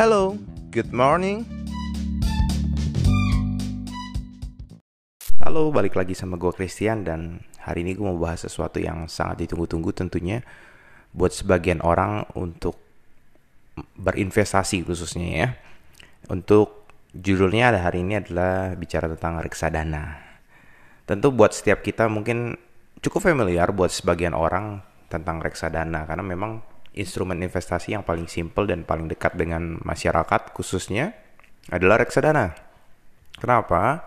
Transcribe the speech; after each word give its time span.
Hello, 0.00 0.32
good 0.72 0.96
morning. 0.96 1.44
Halo, 5.44 5.68
balik 5.68 5.92
lagi 5.92 6.16
sama 6.16 6.40
gue 6.40 6.48
Christian 6.56 7.04
dan 7.04 7.44
hari 7.60 7.84
ini 7.84 7.92
gue 7.92 8.08
mau 8.08 8.16
bahas 8.16 8.40
sesuatu 8.48 8.80
yang 8.80 9.12
sangat 9.12 9.44
ditunggu-tunggu 9.44 9.92
tentunya 9.92 10.40
buat 11.12 11.36
sebagian 11.36 11.84
orang 11.84 12.24
untuk 12.32 12.80
berinvestasi 14.00 14.88
khususnya 14.88 15.28
ya. 15.36 15.48
Untuk 16.32 16.88
judulnya 17.12 17.76
ada 17.76 17.84
hari 17.84 18.00
ini 18.00 18.24
adalah 18.24 18.72
bicara 18.80 19.04
tentang 19.04 19.44
reksadana. 19.44 20.16
Tentu 21.04 21.28
buat 21.28 21.52
setiap 21.52 21.84
kita 21.84 22.08
mungkin 22.08 22.56
cukup 23.04 23.28
familiar 23.28 23.68
buat 23.68 23.92
sebagian 23.92 24.32
orang 24.32 24.80
tentang 25.12 25.44
reksadana 25.44 26.08
karena 26.08 26.24
memang 26.24 26.69
instrumen 26.94 27.38
investasi 27.38 27.94
yang 27.94 28.02
paling 28.02 28.26
simple 28.26 28.66
dan 28.66 28.82
paling 28.82 29.06
dekat 29.06 29.38
dengan 29.38 29.78
masyarakat 29.82 30.50
khususnya 30.50 31.14
adalah 31.70 32.02
reksadana. 32.02 32.56
Kenapa? 33.38 34.04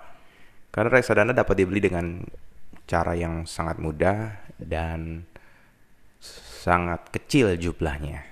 Karena 0.74 0.90
reksadana 1.00 1.32
dapat 1.32 1.56
dibeli 1.64 1.80
dengan 1.80 2.22
cara 2.84 3.16
yang 3.16 3.48
sangat 3.48 3.80
mudah 3.80 4.36
dan 4.60 5.24
sangat 6.64 7.08
kecil 7.12 7.56
jumlahnya. 7.56 8.24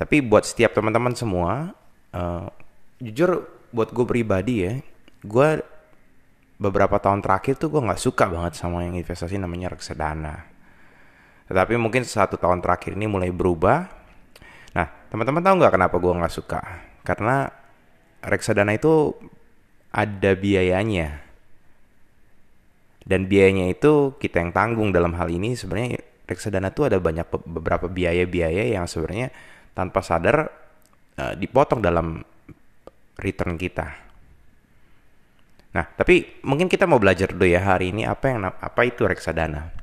Tapi 0.00 0.24
buat 0.24 0.48
setiap 0.48 0.72
teman-teman 0.72 1.12
semua, 1.12 1.76
uh, 2.16 2.48
jujur 3.04 3.44
buat 3.68 3.92
gue 3.92 4.06
pribadi 4.08 4.64
ya, 4.64 4.80
gue 5.20 5.48
beberapa 6.56 6.96
tahun 6.96 7.20
terakhir 7.20 7.60
tuh 7.60 7.68
gue 7.68 7.84
nggak 7.84 8.00
suka 8.00 8.28
banget 8.28 8.56
sama 8.56 8.84
yang 8.84 8.96
investasi 8.96 9.40
namanya 9.40 9.72
reksadana 9.72 10.59
tetapi 11.50 11.74
mungkin 11.74 12.06
satu 12.06 12.38
tahun 12.38 12.62
terakhir 12.62 12.94
ini 12.94 13.10
mulai 13.10 13.34
berubah. 13.34 13.90
Nah, 14.70 14.86
teman-teman 15.10 15.42
tahu 15.42 15.54
nggak 15.58 15.74
kenapa 15.74 15.96
gue 15.98 16.12
nggak 16.14 16.30
suka? 16.30 16.62
Karena 17.02 17.50
reksadana 18.22 18.70
itu 18.70 19.18
ada 19.90 20.30
biayanya. 20.38 21.26
Dan 23.02 23.26
biayanya 23.26 23.66
itu 23.66 24.14
kita 24.22 24.38
yang 24.38 24.54
tanggung 24.54 24.94
dalam 24.94 25.10
hal 25.18 25.26
ini 25.26 25.58
sebenarnya 25.58 25.98
reksadana 26.30 26.70
itu 26.70 26.86
ada 26.86 27.02
banyak 27.02 27.26
beberapa 27.42 27.90
biaya-biaya 27.90 28.70
yang 28.70 28.86
sebenarnya 28.86 29.34
tanpa 29.74 30.06
sadar 30.06 30.46
uh, 31.18 31.34
dipotong 31.34 31.82
dalam 31.82 32.22
return 33.18 33.58
kita. 33.58 33.90
Nah, 35.74 35.86
tapi 35.98 36.38
mungkin 36.46 36.70
kita 36.70 36.86
mau 36.86 37.02
belajar 37.02 37.34
dulu 37.34 37.50
ya 37.50 37.74
hari 37.74 37.90
ini 37.90 38.06
apa 38.06 38.30
yang 38.30 38.46
apa 38.46 38.80
itu 38.86 39.02
reksadana. 39.02 39.79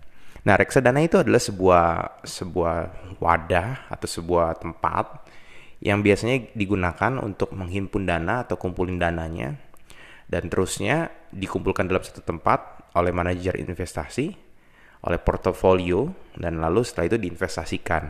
Nah, 0.48 0.56
reksadana 0.56 1.04
itu 1.04 1.20
adalah 1.20 1.44
sebuah 1.44 1.86
sebuah 2.24 2.76
wadah 3.20 3.92
atau 3.92 4.08
sebuah 4.08 4.56
tempat 4.56 5.28
yang 5.84 6.00
biasanya 6.00 6.56
digunakan 6.56 7.20
untuk 7.20 7.52
menghimpun 7.52 8.08
dana 8.08 8.48
atau 8.48 8.56
kumpulin 8.56 8.96
dananya 8.96 9.60
dan 10.32 10.48
terusnya 10.48 11.12
dikumpulkan 11.36 11.92
dalam 11.92 12.00
satu 12.00 12.24
tempat 12.24 12.88
oleh 12.96 13.12
manajer 13.12 13.60
investasi, 13.60 14.32
oleh 15.04 15.20
portofolio 15.20 16.16
dan 16.40 16.64
lalu 16.64 16.88
setelah 16.88 17.12
itu 17.12 17.18
diinvestasikan. 17.28 18.04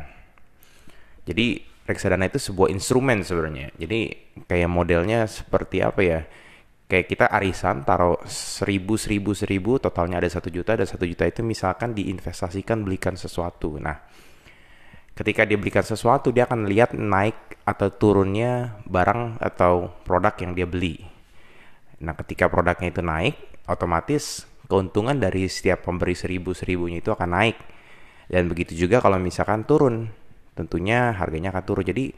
Jadi 1.25 1.59
reksadana 1.89 2.29
itu 2.29 2.37
sebuah 2.37 2.69
instrumen 2.69 3.25
sebenarnya. 3.25 3.73
Jadi 3.81 4.13
kayak 4.45 4.69
modelnya 4.69 5.25
seperti 5.25 5.81
apa 5.81 6.01
ya? 6.05 6.21
Kayak 6.87 7.05
kita 7.11 7.25
arisan 7.27 7.83
taruh 7.83 8.15
seribu 8.25 8.95
seribu 8.95 9.35
seribu 9.35 9.75
totalnya 9.75 10.23
ada 10.23 10.31
satu 10.31 10.47
juta 10.47 10.79
dan 10.79 10.87
satu 10.87 11.03
juta 11.03 11.27
itu 11.27 11.43
misalkan 11.43 11.91
diinvestasikan 11.91 12.81
belikan 12.87 13.19
sesuatu. 13.19 13.75
Nah 13.75 13.99
ketika 15.11 15.43
dia 15.43 15.59
belikan 15.59 15.83
sesuatu 15.83 16.31
dia 16.31 16.47
akan 16.47 16.63
lihat 16.65 16.95
naik 16.95 17.59
atau 17.67 17.91
turunnya 17.91 18.79
barang 18.87 19.43
atau 19.43 19.91
produk 20.07 20.33
yang 20.39 20.55
dia 20.55 20.63
beli. 20.63 20.95
Nah 21.99 22.15
ketika 22.15 22.47
produknya 22.47 22.87
itu 22.87 23.03
naik 23.03 23.35
otomatis 23.67 24.47
keuntungan 24.71 25.19
dari 25.19 25.47
setiap 25.51 25.83
pemberi 25.83 26.15
seribu 26.15 26.55
seribunya 26.55 27.03
itu 27.03 27.11
akan 27.11 27.29
naik. 27.35 27.57
Dan 28.27 28.47
begitu 28.51 28.75
juga 28.75 29.03
kalau 29.03 29.19
misalkan 29.19 29.67
turun 29.67 30.07
tentunya 30.55 31.15
harganya 31.15 31.51
akan 31.51 31.63
turun. 31.63 31.83
Jadi 31.83 32.11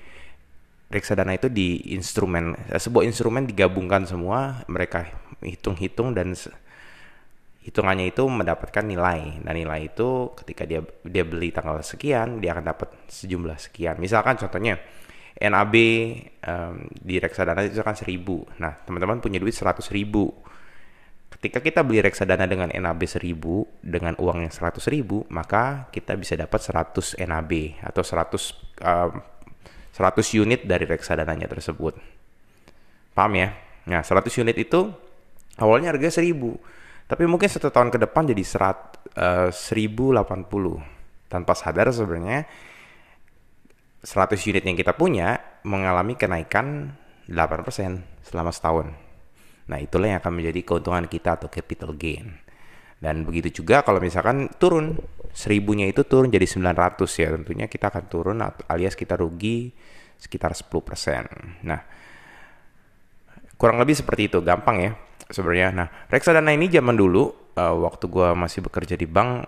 reksadana 0.89 1.37
itu 1.37 1.47
di 1.47 1.93
instrumen 1.93 2.57
eh, 2.69 2.81
sebuah 2.81 3.05
instrumen 3.05 3.45
digabungkan 3.45 4.09
semua 4.09 4.65
mereka 4.65 5.05
hitung-hitung 5.45 6.17
dan 6.17 6.33
hitungannya 7.63 8.09
itu 8.09 8.25
mendapatkan 8.25 8.81
nilai. 8.81 9.45
Dan 9.45 9.53
nilai 9.53 9.93
itu 9.93 10.33
ketika 10.33 10.65
dia 10.65 10.81
dia 11.05 11.23
beli 11.23 11.53
tanggal 11.53 11.79
sekian 11.85 12.41
dia 12.41 12.57
akan 12.57 12.65
dapat 12.65 12.89
sejumlah 13.07 13.57
sekian. 13.61 14.01
Misalkan 14.01 14.41
contohnya 14.41 14.81
NAB 15.39 15.75
um, 16.43 16.89
di 16.89 17.21
reksadana 17.21 17.63
itu 17.63 17.79
kan 17.85 17.95
seribu. 17.95 18.43
Nah 18.57 18.81
teman-teman 18.83 19.21
punya 19.21 19.37
duit 19.37 19.53
seratus 19.53 19.93
ribu. 19.93 20.33
Ketika 21.29 21.61
kita 21.61 21.85
beli 21.85 22.01
reksadana 22.01 22.49
dengan 22.49 22.73
NAB 22.73 23.05
seribu 23.05 23.63
dengan 23.85 24.17
uang 24.17 24.43
yang 24.43 24.51
seratus 24.51 24.89
ribu 24.89 25.29
maka 25.29 25.87
kita 25.93 26.17
bisa 26.17 26.33
dapat 26.33 26.57
100 26.57 27.21
NAB 27.21 27.79
atau 27.85 28.01
100 28.01 28.81
um, 28.81 29.11
100 29.99 30.39
unit 30.39 30.63
dari 30.63 30.87
reksadananya 30.87 31.51
tersebut. 31.51 31.99
Paham 33.11 33.35
ya? 33.35 33.51
Nah, 33.91 33.99
100 33.99 34.31
unit 34.39 34.55
itu 34.55 34.87
awalnya 35.59 35.91
harga 35.91 36.23
1000. 36.23 36.55
Tapi 37.03 37.23
mungkin 37.27 37.51
satu 37.51 37.67
tahun 37.67 37.91
ke 37.91 37.99
depan 38.07 38.31
jadi 38.31 38.43
serat, 38.47 38.95
uh, 39.19 39.51
1080. 39.51 40.79
Tanpa 41.27 41.51
sadar 41.51 41.91
sebenarnya 41.91 42.47
100 43.99 44.39
unit 44.47 44.63
yang 44.63 44.79
kita 44.79 44.95
punya 44.95 45.35
mengalami 45.67 46.15
kenaikan 46.15 46.95
8% 47.27 48.23
selama 48.23 48.55
setahun. 48.55 48.95
Nah, 49.67 49.77
itulah 49.83 50.15
yang 50.15 50.23
akan 50.23 50.33
menjadi 50.33 50.63
keuntungan 50.63 51.11
kita 51.11 51.35
atau 51.35 51.51
capital 51.51 51.91
gain. 51.99 52.39
Dan 53.03 53.27
begitu 53.27 53.61
juga 53.61 53.83
kalau 53.83 53.99
misalkan 53.99 54.47
turun 54.55 54.95
seribunya 55.31 55.85
itu 55.89 56.03
turun 56.05 56.33
jadi 56.33 56.45
900 56.45 57.21
ya 57.21 57.27
tentunya 57.33 57.65
kita 57.69 57.89
akan 57.93 58.03
turun 58.09 58.37
alias 58.67 58.97
kita 58.97 59.15
rugi 59.15 59.71
sekitar 60.19 60.51
10%. 60.51 61.63
Nah, 61.63 61.79
kurang 63.55 63.79
lebih 63.79 63.95
seperti 63.95 64.27
itu, 64.27 64.43
gampang 64.43 64.77
ya 64.83 64.91
sebenarnya. 65.31 65.69
Nah, 65.71 65.87
reksadana 66.11 66.51
ini 66.51 66.67
zaman 66.67 66.99
dulu 66.99 67.55
uh, 67.55 67.75
waktu 67.87 68.11
gue 68.11 68.29
masih 68.35 68.59
bekerja 68.67 68.99
di 68.99 69.07
bank 69.07 69.47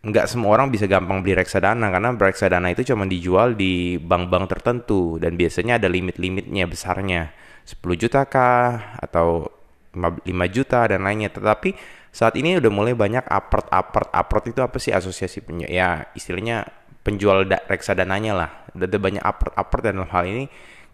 nggak 0.00 0.32
semua 0.32 0.56
orang 0.56 0.72
bisa 0.72 0.88
gampang 0.88 1.20
beli 1.20 1.36
reksadana 1.36 1.92
karena 1.92 2.16
reksadana 2.16 2.72
itu 2.72 2.88
cuma 2.88 3.04
dijual 3.04 3.52
di 3.52 4.00
bank-bank 4.00 4.48
tertentu 4.48 5.20
dan 5.20 5.36
biasanya 5.36 5.76
ada 5.76 5.92
limit-limitnya 5.92 6.64
besarnya 6.64 7.36
10 7.68 7.84
juta 8.00 8.24
kah 8.24 8.96
atau 8.96 9.52
5 9.92 10.24
juta 10.48 10.88
dan 10.88 11.04
lainnya 11.04 11.28
tetapi 11.28 11.99
saat 12.10 12.34
ini 12.34 12.58
udah 12.58 12.72
mulai 12.74 12.94
banyak 12.98 13.22
apart 13.30 13.70
apart 13.70 14.10
apart 14.10 14.44
itu 14.50 14.58
apa 14.58 14.82
sih 14.82 14.90
asosiasi 14.90 15.46
punya 15.46 15.70
ya 15.70 16.10
istilahnya 16.18 16.66
penjual 17.06 17.46
reksadananya 17.46 18.32
lah. 18.34 18.50
Ada 18.74 18.98
banyak 18.98 19.22
upper-upper 19.22 19.78
dalam 19.82 20.06
hal 20.10 20.24
ini 20.26 20.44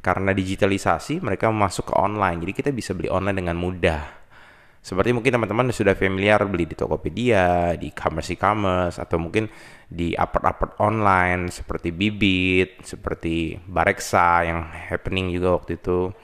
karena 0.05 0.31
digitalisasi 0.31 1.25
mereka 1.25 1.51
masuk 1.51 1.91
ke 1.91 1.95
online. 1.99 2.39
Jadi 2.45 2.53
kita 2.53 2.71
bisa 2.71 2.95
beli 2.95 3.11
online 3.11 3.43
dengan 3.43 3.57
mudah. 3.59 4.03
Seperti 4.87 5.11
mungkin 5.11 5.35
teman-teman 5.35 5.75
sudah 5.75 5.99
familiar 5.99 6.47
beli 6.47 6.63
di 6.63 6.79
Tokopedia, 6.79 7.75
di 7.75 7.91
e-commerce 7.91 8.31
e-commerce 8.39 9.03
atau 9.03 9.19
mungkin 9.19 9.51
di 9.91 10.15
upper-upper 10.15 10.79
online 10.79 11.51
seperti 11.51 11.91
Bibit, 11.91 12.87
seperti 12.87 13.59
Bareksa 13.67 14.47
yang 14.47 14.63
happening 14.71 15.35
juga 15.35 15.59
waktu 15.59 15.83
itu. 15.83 16.15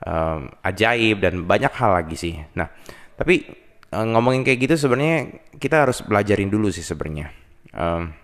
Um, 0.00 0.50
ajaib 0.64 1.22
dan 1.22 1.44
banyak 1.46 1.70
hal 1.76 2.02
lagi 2.02 2.16
sih. 2.18 2.34
Nah, 2.56 2.66
tapi 3.14 3.46
uh, 3.94 4.06
ngomongin 4.06 4.42
kayak 4.46 4.70
gitu 4.70 4.74
sebenarnya 4.88 5.42
kita 5.58 5.86
harus 5.86 6.02
belajarin 6.02 6.50
dulu 6.50 6.70
sih 6.70 6.82
sebenarnya. 6.82 7.30
Um, 7.70 8.14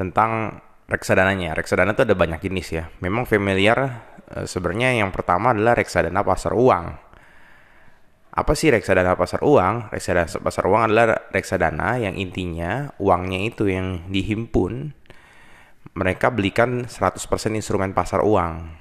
tentang 0.00 0.60
reksadananya. 0.90 1.54
Reksadana 1.54 1.94
itu 1.94 2.02
ada 2.02 2.18
banyak 2.18 2.40
jenis 2.42 2.68
ya. 2.74 2.84
Memang 2.98 3.24
familiar 3.24 4.02
e, 4.26 4.44
sebenarnya 4.44 4.98
yang 4.98 5.14
pertama 5.14 5.54
adalah 5.54 5.78
reksadana 5.78 6.26
pasar 6.26 6.56
uang. 6.56 6.84
Apa 8.30 8.52
sih 8.58 8.74
reksadana 8.74 9.14
pasar 9.14 9.44
uang? 9.46 9.94
Reksadana 9.94 10.26
pasar 10.26 10.64
uang 10.66 10.82
adalah 10.90 11.30
reksadana 11.30 12.02
yang 12.02 12.18
intinya 12.18 12.90
uangnya 12.98 13.38
itu 13.46 13.70
yang 13.70 14.10
dihimpun 14.10 14.98
mereka 15.94 16.30
belikan 16.34 16.88
100% 16.90 17.28
instrumen 17.54 17.94
pasar 17.94 18.26
uang. 18.26 18.80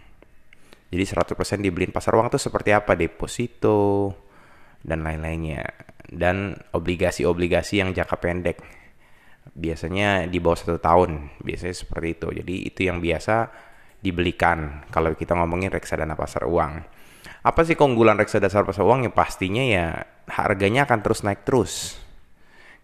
Jadi 0.90 1.04
100% 1.06 1.62
dibeliin 1.62 1.94
pasar 1.94 2.18
uang 2.18 2.34
itu 2.34 2.42
seperti 2.42 2.74
apa? 2.74 2.98
Deposito 2.98 4.10
dan 4.84 5.06
lain-lainnya. 5.06 5.64
Dan 6.10 6.58
obligasi-obligasi 6.74 7.82
yang 7.82 7.94
jangka 7.94 8.18
pendek. 8.18 8.58
Biasanya 9.54 10.26
di 10.26 10.38
bawah 10.42 10.58
satu 10.58 10.82
tahun 10.82 11.42
biasanya 11.42 11.76
seperti 11.76 12.08
itu. 12.18 12.28
Jadi 12.42 12.56
itu 12.70 12.82
yang 12.86 12.98
biasa 12.98 13.50
dibelikan. 14.02 14.90
Kalau 14.90 15.14
kita 15.14 15.38
ngomongin 15.38 15.70
reksadana 15.70 16.18
pasar 16.18 16.50
uang. 16.50 16.74
Apa 17.40 17.62
sih 17.64 17.78
keunggulan 17.78 18.18
reksadana 18.18 18.66
pasar 18.66 18.84
uang? 18.86 19.10
Yang 19.10 19.16
pastinya 19.16 19.64
ya 19.64 19.86
harganya 20.30 20.90
akan 20.90 21.00
terus 21.06 21.22
naik 21.22 21.46
terus. 21.46 21.98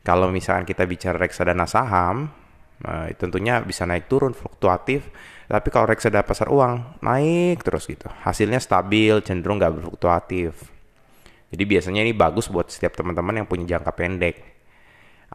Kalau 0.05 0.29
misalkan 0.29 0.69
kita 0.69 0.85
bicara 0.85 1.17
reksadana 1.17 1.65
saham 1.65 2.45
Uh, 2.83 3.07
tentunya 3.15 3.63
bisa 3.63 3.87
naik 3.87 4.11
turun, 4.11 4.35
fluktuatif. 4.35 5.07
Tapi 5.47 5.67
kalau 5.71 5.87
reksadana 5.87 6.27
pasar 6.27 6.51
uang 6.51 6.99
naik 7.05 7.63
terus 7.63 7.87
gitu, 7.87 8.11
hasilnya 8.25 8.59
stabil, 8.59 9.15
cenderung 9.23 9.61
nggak 9.61 9.79
berfluktuatif. 9.79 10.74
Jadi 11.53 11.63
biasanya 11.63 12.01
ini 12.01 12.13
bagus 12.15 12.49
buat 12.49 12.67
setiap 12.69 12.97
teman-teman 12.97 13.43
yang 13.43 13.47
punya 13.47 13.77
jangka 13.77 13.91
pendek, 13.93 14.41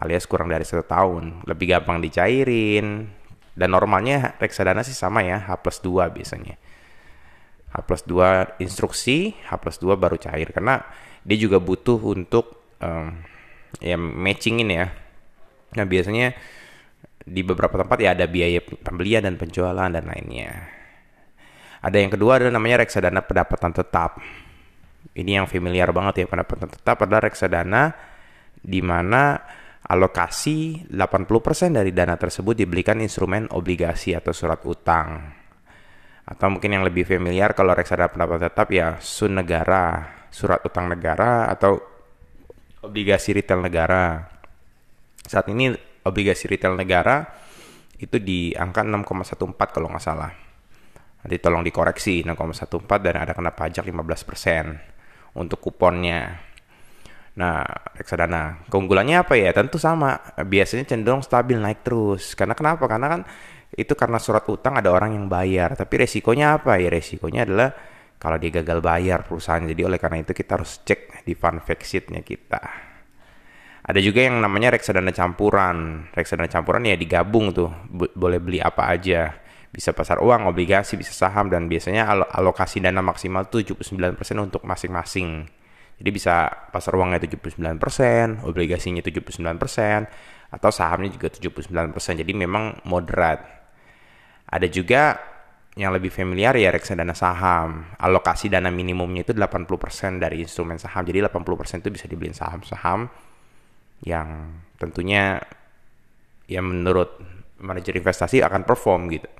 alias 0.00 0.26
kurang 0.26 0.50
dari 0.50 0.66
satu 0.66 0.82
tahun, 0.82 1.46
lebih 1.46 1.76
gampang 1.76 2.02
dicairin. 2.02 3.18
Dan 3.50 3.68
normalnya 3.74 4.38
reksadana 4.40 4.80
sih 4.86 4.96
sama 4.96 5.20
ya, 5.26 5.42
H 5.42 5.60
plus 5.60 5.82
2 5.82 6.10
biasanya. 6.10 6.56
H 7.70 7.76
plus 7.86 8.02
2 8.06 8.62
instruksi, 8.62 9.36
H 9.46 9.50
plus 9.60 9.76
2 9.78 9.94
baru 9.94 10.16
cair. 10.16 10.48
Karena 10.50 10.80
dia 11.22 11.38
juga 11.38 11.60
butuh 11.60 12.00
untuk 12.00 12.74
um, 12.80 13.14
ya 13.78 13.94
matchingin 14.00 14.70
ya. 14.70 14.86
Nah 15.76 15.86
biasanya 15.86 16.34
di 17.20 17.46
beberapa 17.46 17.78
tempat 17.78 17.98
ya 18.00 18.16
ada 18.16 18.26
biaya 18.26 18.58
pembelian 18.64 19.22
dan 19.22 19.36
penjualan 19.38 19.88
dan 19.92 20.04
lainnya. 20.08 20.66
Ada 21.80 21.96
yang 21.96 22.12
kedua 22.12 22.40
adalah 22.40 22.58
namanya 22.58 22.84
reksadana 22.84 23.24
pendapatan 23.24 23.72
tetap. 23.72 24.20
Ini 25.10 25.42
yang 25.42 25.46
familiar 25.50 25.90
banget 25.90 26.22
ya 26.22 26.26
pendapatan 26.30 26.70
tetap 26.70 27.02
adalah 27.02 27.26
reksadana 27.26 27.90
di 28.62 28.78
mana 28.78 29.42
alokasi 29.90 30.86
80% 30.86 31.74
dari 31.74 31.90
dana 31.90 32.14
tersebut 32.14 32.54
dibelikan 32.54 33.02
instrumen 33.02 33.50
obligasi 33.50 34.14
atau 34.14 34.30
surat 34.30 34.62
utang. 34.62 35.34
Atau 36.30 36.46
mungkin 36.46 36.78
yang 36.78 36.86
lebih 36.86 37.02
familiar 37.02 37.58
kalau 37.58 37.74
reksadana 37.74 38.06
pendapatan 38.06 38.46
tetap 38.46 38.70
ya 38.70 39.02
sun 39.02 39.34
negara, 39.34 40.06
surat 40.30 40.62
utang 40.62 40.86
negara 40.86 41.50
atau 41.50 41.82
obligasi 42.86 43.34
retail 43.34 43.58
negara. 43.58 44.30
Saat 45.26 45.50
ini 45.50 45.74
obligasi 46.06 46.46
retail 46.46 46.78
negara 46.78 47.26
itu 47.98 48.22
di 48.22 48.54
angka 48.54 48.86
6,14 48.86 49.74
kalau 49.74 49.90
nggak 49.90 50.04
salah. 50.06 50.30
Nanti 51.20 51.36
tolong 51.42 51.66
dikoreksi 51.66 52.22
6,14 52.22 52.78
dan 53.02 53.14
ada 53.26 53.34
kena 53.34 53.50
pajak 53.52 53.84
15% 53.84 54.99
untuk 55.34 55.58
kuponnya. 55.62 56.40
Nah, 57.38 57.62
reksadana 57.96 58.66
keunggulannya 58.66 59.22
apa 59.22 59.38
ya? 59.38 59.54
Tentu 59.54 59.78
sama, 59.80 60.18
biasanya 60.42 60.84
cenderung 60.84 61.22
stabil 61.22 61.56
naik 61.56 61.86
terus. 61.86 62.34
Karena 62.34 62.52
kenapa? 62.52 62.84
Karena 62.90 63.06
kan 63.06 63.20
itu 63.70 63.94
karena 63.94 64.18
surat 64.18 64.42
utang 64.50 64.76
ada 64.76 64.90
orang 64.90 65.14
yang 65.14 65.30
bayar. 65.30 65.78
Tapi 65.78 66.04
resikonya 66.04 66.58
apa 66.60 66.76
ya? 66.76 66.90
Resikonya 66.90 67.46
adalah 67.46 67.70
kalau 68.20 68.36
dia 68.36 68.50
gagal 68.50 68.84
bayar 68.84 69.24
perusahaan. 69.24 69.62
Jadi 69.62 69.80
oleh 69.86 69.96
karena 69.96 70.20
itu 70.20 70.34
kita 70.34 70.60
harus 70.60 70.82
cek 70.84 71.24
di 71.24 71.32
fund 71.38 71.62
fact 71.64 71.86
sheet-nya 71.86 72.20
kita. 72.20 72.60
Ada 73.80 73.98
juga 74.04 74.20
yang 74.28 74.42
namanya 74.44 74.76
reksadana 74.76 75.14
campuran. 75.14 76.10
Reksadana 76.12 76.50
campuran 76.50 76.84
ya 76.84 77.00
digabung 77.00 77.56
tuh, 77.56 77.72
boleh 77.90 78.38
beli 78.42 78.60
apa 78.60 78.92
aja. 78.92 79.32
Bisa 79.70 79.94
pasar 79.94 80.18
uang, 80.18 80.50
obligasi, 80.50 80.98
bisa 80.98 81.14
saham 81.14 81.46
dan 81.46 81.70
biasanya 81.70 82.10
al 82.10 82.26
alokasi 82.26 82.82
dana 82.82 82.98
maksimal 83.00 83.46
79% 83.46 84.18
untuk 84.42 84.66
masing-masing. 84.66 85.46
Jadi 86.00 86.10
bisa 86.10 86.50
pasar 86.74 86.96
uangnya 86.96 87.22
79%, 87.22 88.42
obligasinya 88.42 89.04
79%, 89.04 90.10
atau 90.50 90.70
sahamnya 90.74 91.12
juga 91.12 91.30
79%. 91.30 92.18
Jadi 92.18 92.32
memang 92.34 92.82
moderat. 92.88 93.46
Ada 94.50 94.66
juga 94.66 95.20
yang 95.78 95.94
lebih 95.94 96.10
familiar 96.10 96.58
ya 96.58 96.74
reksadana 96.74 97.14
saham. 97.14 97.94
Alokasi 97.94 98.50
dana 98.50 98.74
minimumnya 98.74 99.22
itu 99.22 99.36
80% 99.36 100.18
dari 100.18 100.42
instrumen 100.42 100.82
saham. 100.82 101.06
Jadi 101.06 101.22
80% 101.22 101.86
itu 101.86 101.90
bisa 101.94 102.10
dibeliin 102.10 102.34
saham-saham 102.34 103.06
yang 104.02 104.56
tentunya 104.80 105.36
ya 106.48 106.64
menurut 106.64 107.20
manajer 107.60 107.94
investasi 108.00 108.42
akan 108.42 108.64
perform 108.66 109.12
gitu. 109.12 109.30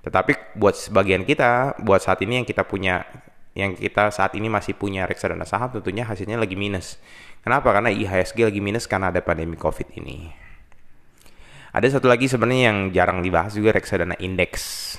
Tetapi 0.00 0.56
buat 0.56 0.76
sebagian 0.76 1.28
kita, 1.28 1.80
buat 1.84 2.00
saat 2.00 2.24
ini 2.24 2.40
yang 2.40 2.46
kita 2.48 2.64
punya 2.64 3.04
yang 3.52 3.74
kita 3.74 4.14
saat 4.14 4.32
ini 4.38 4.46
masih 4.46 4.78
punya 4.78 5.04
reksadana 5.04 5.42
saham 5.42 5.74
tentunya 5.74 6.06
hasilnya 6.06 6.38
lagi 6.38 6.54
minus. 6.54 6.96
Kenapa? 7.42 7.74
Karena 7.74 7.90
IHSG 7.90 8.46
lagi 8.46 8.60
minus 8.62 8.86
karena 8.86 9.10
ada 9.10 9.20
pandemi 9.20 9.58
Covid 9.58 9.90
ini. 9.98 10.30
Ada 11.70 11.98
satu 11.98 12.10
lagi 12.10 12.26
sebenarnya 12.26 12.64
yang 12.72 12.78
jarang 12.90 13.22
dibahas 13.22 13.54
juga 13.54 13.74
reksadana 13.74 14.18
indeks. 14.18 14.96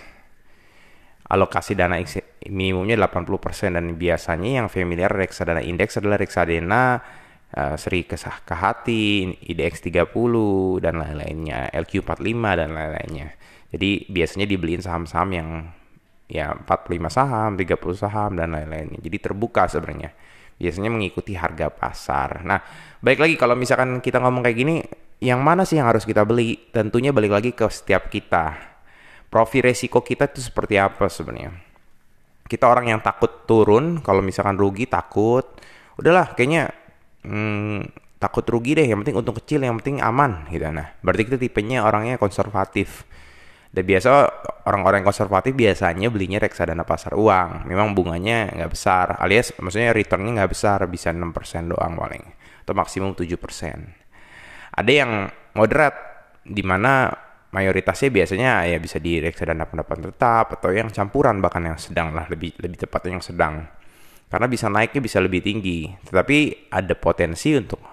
Alokasi 1.31 1.79
dana 1.79 1.95
minimumnya 2.51 2.99
80% 2.99 3.75
dan 3.75 3.95
biasanya 3.95 4.63
yang 4.63 4.67
familiar 4.67 5.11
reksadana 5.11 5.63
indeks 5.63 5.99
adalah 5.99 6.19
reksadana 6.19 6.99
uh, 7.55 7.75
Seri 7.79 8.03
Kesah 8.03 8.43
Kahati, 8.43 9.31
IDX 9.47 9.79
30 9.83 10.11
dan 10.83 10.99
lain-lainnya, 10.99 11.71
LQ45 11.71 12.35
dan 12.55 12.69
lain-lainnya. 12.75 13.27
Jadi 13.71 14.11
biasanya 14.11 14.45
dibeliin 14.47 14.83
saham-saham 14.83 15.29
yang 15.31 15.49
ya 16.27 16.51
45 16.55 17.07
saham, 17.11 17.55
30 17.55 17.95
saham 17.95 18.31
dan 18.35 18.51
lain-lainnya. 18.51 18.99
Jadi 18.99 19.17
terbuka 19.19 19.67
sebenarnya. 19.67 20.11
Biasanya 20.61 20.91
mengikuti 20.93 21.33
harga 21.33 21.73
pasar. 21.73 22.45
Nah, 22.45 22.61
baik 23.01 23.17
lagi 23.17 23.35
kalau 23.39 23.57
misalkan 23.57 24.03
kita 24.03 24.21
ngomong 24.21 24.45
kayak 24.45 24.57
gini, 24.59 24.75
yang 25.23 25.41
mana 25.41 25.65
sih 25.65 25.81
yang 25.81 25.89
harus 25.89 26.05
kita 26.05 26.21
beli? 26.27 26.69
Tentunya 26.69 27.09
balik 27.09 27.31
lagi 27.33 27.51
ke 27.55 27.65
setiap 27.71 28.11
kita. 28.13 28.59
Profil 29.31 29.71
resiko 29.71 30.03
kita 30.03 30.29
itu 30.29 30.43
seperti 30.43 30.77
apa 30.77 31.07
sebenarnya? 31.07 31.55
Kita 32.45 32.67
orang 32.67 32.91
yang 32.91 32.99
takut 32.99 33.47
turun, 33.47 34.03
kalau 34.03 34.19
misalkan 34.19 34.59
rugi 34.59 34.85
takut, 34.85 35.47
udahlah 35.95 36.35
kayaknya 36.35 36.73
hmm, 37.25 37.87
takut 38.21 38.45
rugi 38.45 38.77
deh 38.77 38.85
yang 38.85 39.01
penting 39.01 39.17
untung 39.17 39.37
kecil 39.37 39.65
yang 39.65 39.77
penting 39.81 39.97
aman 40.01 40.45
gitu 40.53 40.69
nah 40.69 40.93
berarti 41.01 41.25
kita 41.25 41.37
tipenya 41.41 41.81
orangnya 41.81 42.21
konservatif 42.21 43.05
dan 43.71 43.83
biasa 43.87 44.09
orang-orang 44.67 45.01
konservatif 45.01 45.55
biasanya 45.55 46.11
belinya 46.11 46.43
reksadana 46.43 46.83
pasar 46.83 47.15
uang. 47.15 47.65
Memang 47.71 47.95
bunganya 47.95 48.51
nggak 48.51 48.71
besar 48.71 49.15
alias 49.19 49.55
maksudnya 49.57 49.95
returnnya 49.95 50.43
nggak 50.43 50.51
besar 50.51 50.79
bisa 50.91 51.15
6% 51.15 51.71
doang 51.71 51.95
paling 51.95 52.23
atau 52.61 52.73
maksimum 52.77 53.17
7% 53.17 54.01
ada 54.71 54.91
yang 54.91 55.27
moderat 55.55 55.93
di 56.41 56.63
mana 56.63 57.11
mayoritasnya 57.51 58.07
biasanya 58.07 58.63
ya 58.63 58.79
bisa 58.79 58.97
di 58.97 59.19
reksadana 59.19 59.67
pendapatan 59.67 60.15
tetap 60.15 60.55
atau 60.55 60.71
yang 60.71 60.87
campuran 60.87 61.43
bahkan 61.43 61.67
yang 61.67 61.75
sedang 61.75 62.15
lah 62.15 62.25
lebih 62.31 62.55
lebih 62.63 62.87
tepatnya 62.87 63.19
yang 63.19 63.25
sedang. 63.25 63.55
Karena 64.31 64.47
bisa 64.47 64.71
naiknya 64.71 65.03
bisa 65.03 65.19
lebih 65.19 65.43
tinggi 65.43 65.91
tetapi 66.07 66.71
ada 66.71 66.95
potensi 66.95 67.51
untuk 67.51 67.83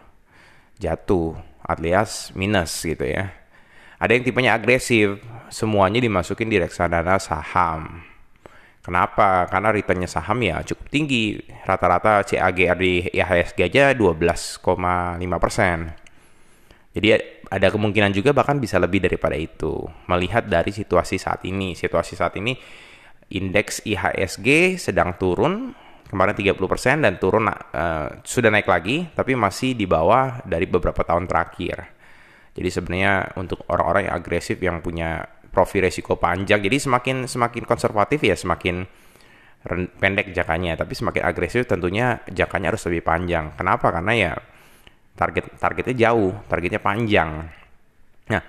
jatuh 0.78 1.34
alias 1.66 2.30
minus 2.38 2.70
gitu 2.86 3.02
ya. 3.02 3.34
Ada 3.98 4.14
yang 4.14 4.22
tipenya 4.22 4.54
agresif 4.54 5.18
semuanya 5.48 6.00
dimasukin 6.00 6.48
di 6.48 6.56
reksadana 6.60 7.20
saham. 7.20 8.04
Kenapa? 8.84 9.44
Karena 9.52 9.68
returnnya 9.68 10.08
saham 10.08 10.40
ya 10.40 10.64
cukup 10.64 10.88
tinggi. 10.88 11.36
Rata-rata 11.68 12.24
CAGR 12.24 12.76
di 12.80 13.04
IHSG 13.12 13.68
aja 13.68 13.92
12,5 13.92 14.64
persen. 15.36 15.92
Jadi 16.96 17.08
ada 17.52 17.68
kemungkinan 17.68 18.16
juga 18.16 18.32
bahkan 18.32 18.56
bisa 18.56 18.80
lebih 18.80 19.04
daripada 19.04 19.36
itu. 19.36 19.84
Melihat 20.08 20.48
dari 20.48 20.72
situasi 20.72 21.20
saat 21.20 21.44
ini. 21.44 21.76
Situasi 21.76 22.16
saat 22.16 22.32
ini 22.40 22.56
indeks 23.28 23.84
IHSG 23.84 24.80
sedang 24.80 25.20
turun 25.20 25.76
kemarin 26.08 26.32
30% 26.32 27.04
dan 27.04 27.20
turun 27.20 27.44
uh, 27.52 28.08
sudah 28.24 28.48
naik 28.48 28.64
lagi 28.64 29.04
tapi 29.12 29.36
masih 29.36 29.76
di 29.76 29.84
bawah 29.84 30.40
dari 30.48 30.64
beberapa 30.64 31.04
tahun 31.04 31.28
terakhir. 31.28 31.92
Jadi 32.56 32.68
sebenarnya 32.72 33.36
untuk 33.38 33.62
orang-orang 33.70 34.10
yang 34.10 34.16
agresif 34.16 34.58
yang 34.58 34.80
punya 34.82 35.28
profil 35.58 35.90
resiko 35.90 36.14
panjang 36.14 36.62
jadi 36.62 36.78
semakin 36.78 37.26
semakin 37.26 37.66
konservatif 37.66 38.22
ya 38.22 38.38
semakin 38.38 38.86
pendek 39.98 40.30
jangkanya 40.30 40.78
tapi 40.78 40.94
semakin 40.94 41.22
agresif 41.26 41.66
tentunya 41.66 42.22
jangkanya 42.30 42.70
harus 42.74 42.86
lebih 42.86 43.02
panjang. 43.02 43.52
Kenapa? 43.58 43.90
Karena 43.90 44.12
ya 44.14 44.32
target 45.18 45.58
targetnya 45.58 45.94
jauh, 45.98 46.30
targetnya 46.46 46.78
panjang. 46.78 47.30
Nah, 48.30 48.42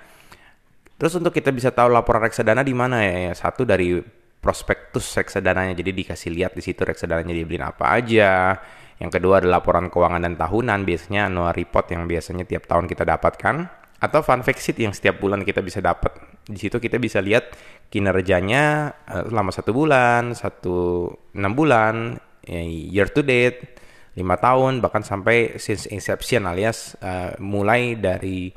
terus 0.94 1.12
untuk 1.18 1.34
kita 1.34 1.50
bisa 1.50 1.74
tahu 1.74 1.90
laporan 1.90 2.22
reksadana 2.22 2.62
di 2.62 2.70
mana 2.70 3.02
ya? 3.02 3.34
Satu 3.34 3.66
dari 3.66 3.98
prospektus 4.40 5.10
reksadananya 5.18 5.76
jadi 5.76 5.90
dikasih 5.92 6.30
lihat 6.32 6.52
di 6.56 6.62
situ 6.64 6.80
reksadananya 6.80 7.34
dibeliin 7.36 7.60
apa 7.60 7.92
aja 7.92 8.56
yang 8.96 9.12
kedua 9.12 9.44
adalah 9.44 9.60
laporan 9.60 9.92
keuangan 9.92 10.24
dan 10.24 10.32
tahunan 10.40 10.80
biasanya 10.88 11.28
annual 11.28 11.52
report 11.52 11.92
yang 11.92 12.08
biasanya 12.08 12.48
tiap 12.48 12.64
tahun 12.64 12.88
kita 12.88 13.04
dapatkan 13.04 13.79
atau 14.00 14.24
fun 14.24 14.40
fact 14.40 14.64
sheet 14.64 14.80
yang 14.80 14.96
setiap 14.96 15.20
bulan 15.20 15.44
kita 15.44 15.60
bisa 15.60 15.84
dapat 15.84 16.16
di 16.48 16.56
situ 16.56 16.80
kita 16.80 16.96
bisa 16.96 17.20
lihat 17.20 17.52
kinerjanya 17.92 18.96
uh, 19.06 19.28
selama 19.28 19.52
satu 19.52 19.70
bulan 19.76 20.32
satu 20.32 21.08
enam 21.36 21.52
bulan 21.52 22.16
ya, 22.42 22.60
year 22.64 23.08
to 23.12 23.20
date 23.20 23.76
lima 24.16 24.40
tahun 24.40 24.80
bahkan 24.80 25.04
sampai 25.04 25.60
since 25.60 25.86
inception 25.92 26.48
alias 26.48 26.96
uh, 27.04 27.36
mulai 27.38 27.94
dari 27.94 28.50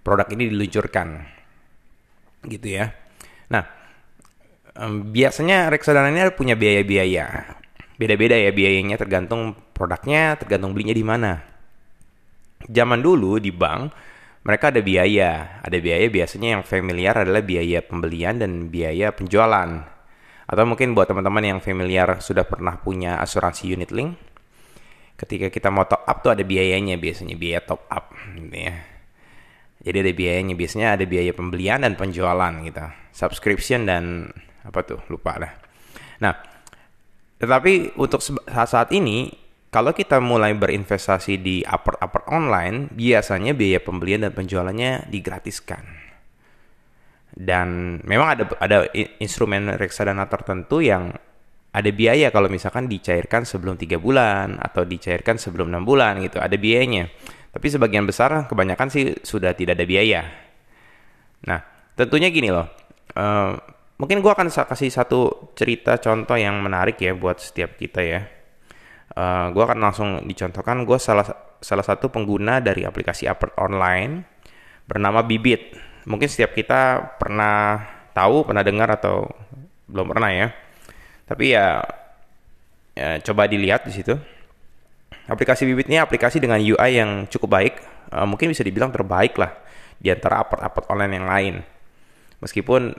produk 0.00 0.30
ini 0.32 0.54
diluncurkan 0.54 1.08
gitu 2.46 2.78
ya 2.78 2.94
nah 3.50 3.76
um, 4.78 5.10
biasanya 5.10 5.72
reksadana 5.72 6.12
ini 6.12 6.20
punya 6.32 6.54
biaya-biaya. 6.54 7.56
Beda-beda 7.96 8.36
ya 8.36 8.52
biayanya 8.52 9.00
tergantung 9.00 9.56
produknya, 9.72 10.36
tergantung 10.36 10.76
belinya 10.76 10.92
di 10.92 11.04
mana. 11.04 11.32
Zaman 12.68 13.00
dulu 13.00 13.40
di 13.40 13.48
bank 13.52 13.92
mereka 14.46 14.70
ada 14.70 14.78
biaya. 14.78 15.58
Ada 15.66 15.82
biaya 15.82 16.06
biasanya 16.06 16.48
yang 16.54 16.62
familiar 16.62 17.18
adalah 17.18 17.42
biaya 17.42 17.82
pembelian 17.82 18.38
dan 18.38 18.70
biaya 18.70 19.10
penjualan. 19.10 19.82
Atau 20.46 20.62
mungkin 20.62 20.94
buat 20.94 21.10
teman-teman 21.10 21.42
yang 21.42 21.58
familiar 21.58 22.22
sudah 22.22 22.46
pernah 22.46 22.78
punya 22.78 23.18
asuransi 23.18 23.74
unit 23.74 23.90
link, 23.90 24.14
ketika 25.18 25.50
kita 25.50 25.74
mau 25.74 25.90
top 25.90 26.06
up 26.06 26.22
tuh 26.22 26.38
ada 26.38 26.46
biayanya 26.46 26.94
biasanya 26.94 27.34
biaya 27.34 27.58
top 27.66 27.90
up 27.90 28.14
gitu 28.38 28.54
ya. 28.54 28.78
Jadi 29.82 29.96
ada 30.06 30.12
biayanya 30.14 30.54
biasanya 30.54 30.88
ada 30.94 31.04
biaya 31.10 31.34
pembelian 31.34 31.82
dan 31.82 31.98
penjualan 31.98 32.54
gitu. 32.62 32.86
Subscription 33.10 33.90
dan 33.90 34.30
apa 34.62 34.86
tuh 34.86 35.02
lupa 35.10 35.42
lah. 35.42 35.52
Nah, 36.22 36.34
tetapi 37.42 37.98
untuk 37.98 38.22
saat 38.22 38.70
saat 38.70 38.90
ini 38.94 39.45
kalau 39.76 39.92
kita 39.92 40.24
mulai 40.24 40.56
berinvestasi 40.56 41.36
di 41.36 41.60
apart-apart 41.60 42.32
online, 42.32 42.88
biasanya 42.96 43.52
biaya 43.52 43.76
pembelian 43.76 44.24
dan 44.24 44.32
penjualannya 44.32 45.04
digratiskan. 45.12 45.84
Dan 47.36 48.00
memang 48.08 48.28
ada 48.32 48.44
ada 48.56 48.88
instrumen 49.20 49.76
reksadana 49.76 50.32
tertentu 50.32 50.80
yang 50.80 51.12
ada 51.76 51.90
biaya 51.92 52.32
kalau 52.32 52.48
misalkan 52.48 52.88
dicairkan 52.88 53.44
sebelum 53.44 53.76
tiga 53.76 54.00
bulan 54.00 54.56
atau 54.56 54.88
dicairkan 54.88 55.36
sebelum 55.36 55.68
enam 55.68 55.84
bulan 55.84 56.24
gitu, 56.24 56.40
ada 56.40 56.56
biayanya. 56.56 57.12
Tapi 57.52 57.66
sebagian 57.68 58.08
besar 58.08 58.48
kebanyakan 58.48 58.88
sih 58.88 59.12
sudah 59.20 59.52
tidak 59.52 59.76
ada 59.76 59.84
biaya. 59.84 60.24
Nah, 61.44 61.60
tentunya 61.92 62.32
gini 62.32 62.48
loh. 62.48 62.64
Uh, 63.12 63.52
mungkin 64.00 64.24
gue 64.24 64.32
akan 64.32 64.48
kasih 64.48 64.88
satu 64.88 65.52
cerita 65.52 66.00
contoh 66.00 66.40
yang 66.40 66.64
menarik 66.64 66.96
ya 66.96 67.12
buat 67.12 67.44
setiap 67.44 67.76
kita 67.76 68.00
ya 68.00 68.35
uh, 69.16 69.20
eh, 69.20 69.46
gue 69.50 69.62
akan 69.64 69.78
langsung 69.80 70.08
dicontohkan 70.22 70.84
gue 70.84 70.98
salah 71.00 71.26
salah 71.58 71.84
satu 71.84 72.12
pengguna 72.12 72.60
dari 72.60 72.84
aplikasi 72.84 73.24
Apert 73.26 73.56
online 73.56 74.22
bernama 74.86 75.24
Bibit. 75.24 75.74
Mungkin 76.06 76.30
setiap 76.30 76.54
kita 76.54 77.16
pernah 77.18 77.82
tahu, 78.14 78.46
pernah 78.46 78.62
dengar 78.62 78.86
atau 78.94 79.26
belum 79.90 80.14
pernah 80.14 80.30
ya. 80.30 80.48
Tapi 81.26 81.50
ya, 81.50 81.82
ya 82.94 83.18
coba 83.26 83.50
dilihat 83.50 83.82
di 83.88 83.92
situ. 83.96 84.14
Aplikasi 85.26 85.66
Bibit 85.66 85.90
ini 85.90 85.98
aplikasi 85.98 86.38
dengan 86.38 86.62
UI 86.62 87.02
yang 87.02 87.26
cukup 87.26 87.58
baik, 87.58 87.74
uh, 88.14 88.22
mungkin 88.22 88.54
bisa 88.54 88.62
dibilang 88.62 88.94
terbaik 88.94 89.34
lah 89.34 89.50
di 89.98 90.14
antara 90.14 90.46
apart-apart 90.46 90.86
online 90.86 91.12
yang 91.18 91.26
lain. 91.26 91.54
Meskipun 92.38 92.94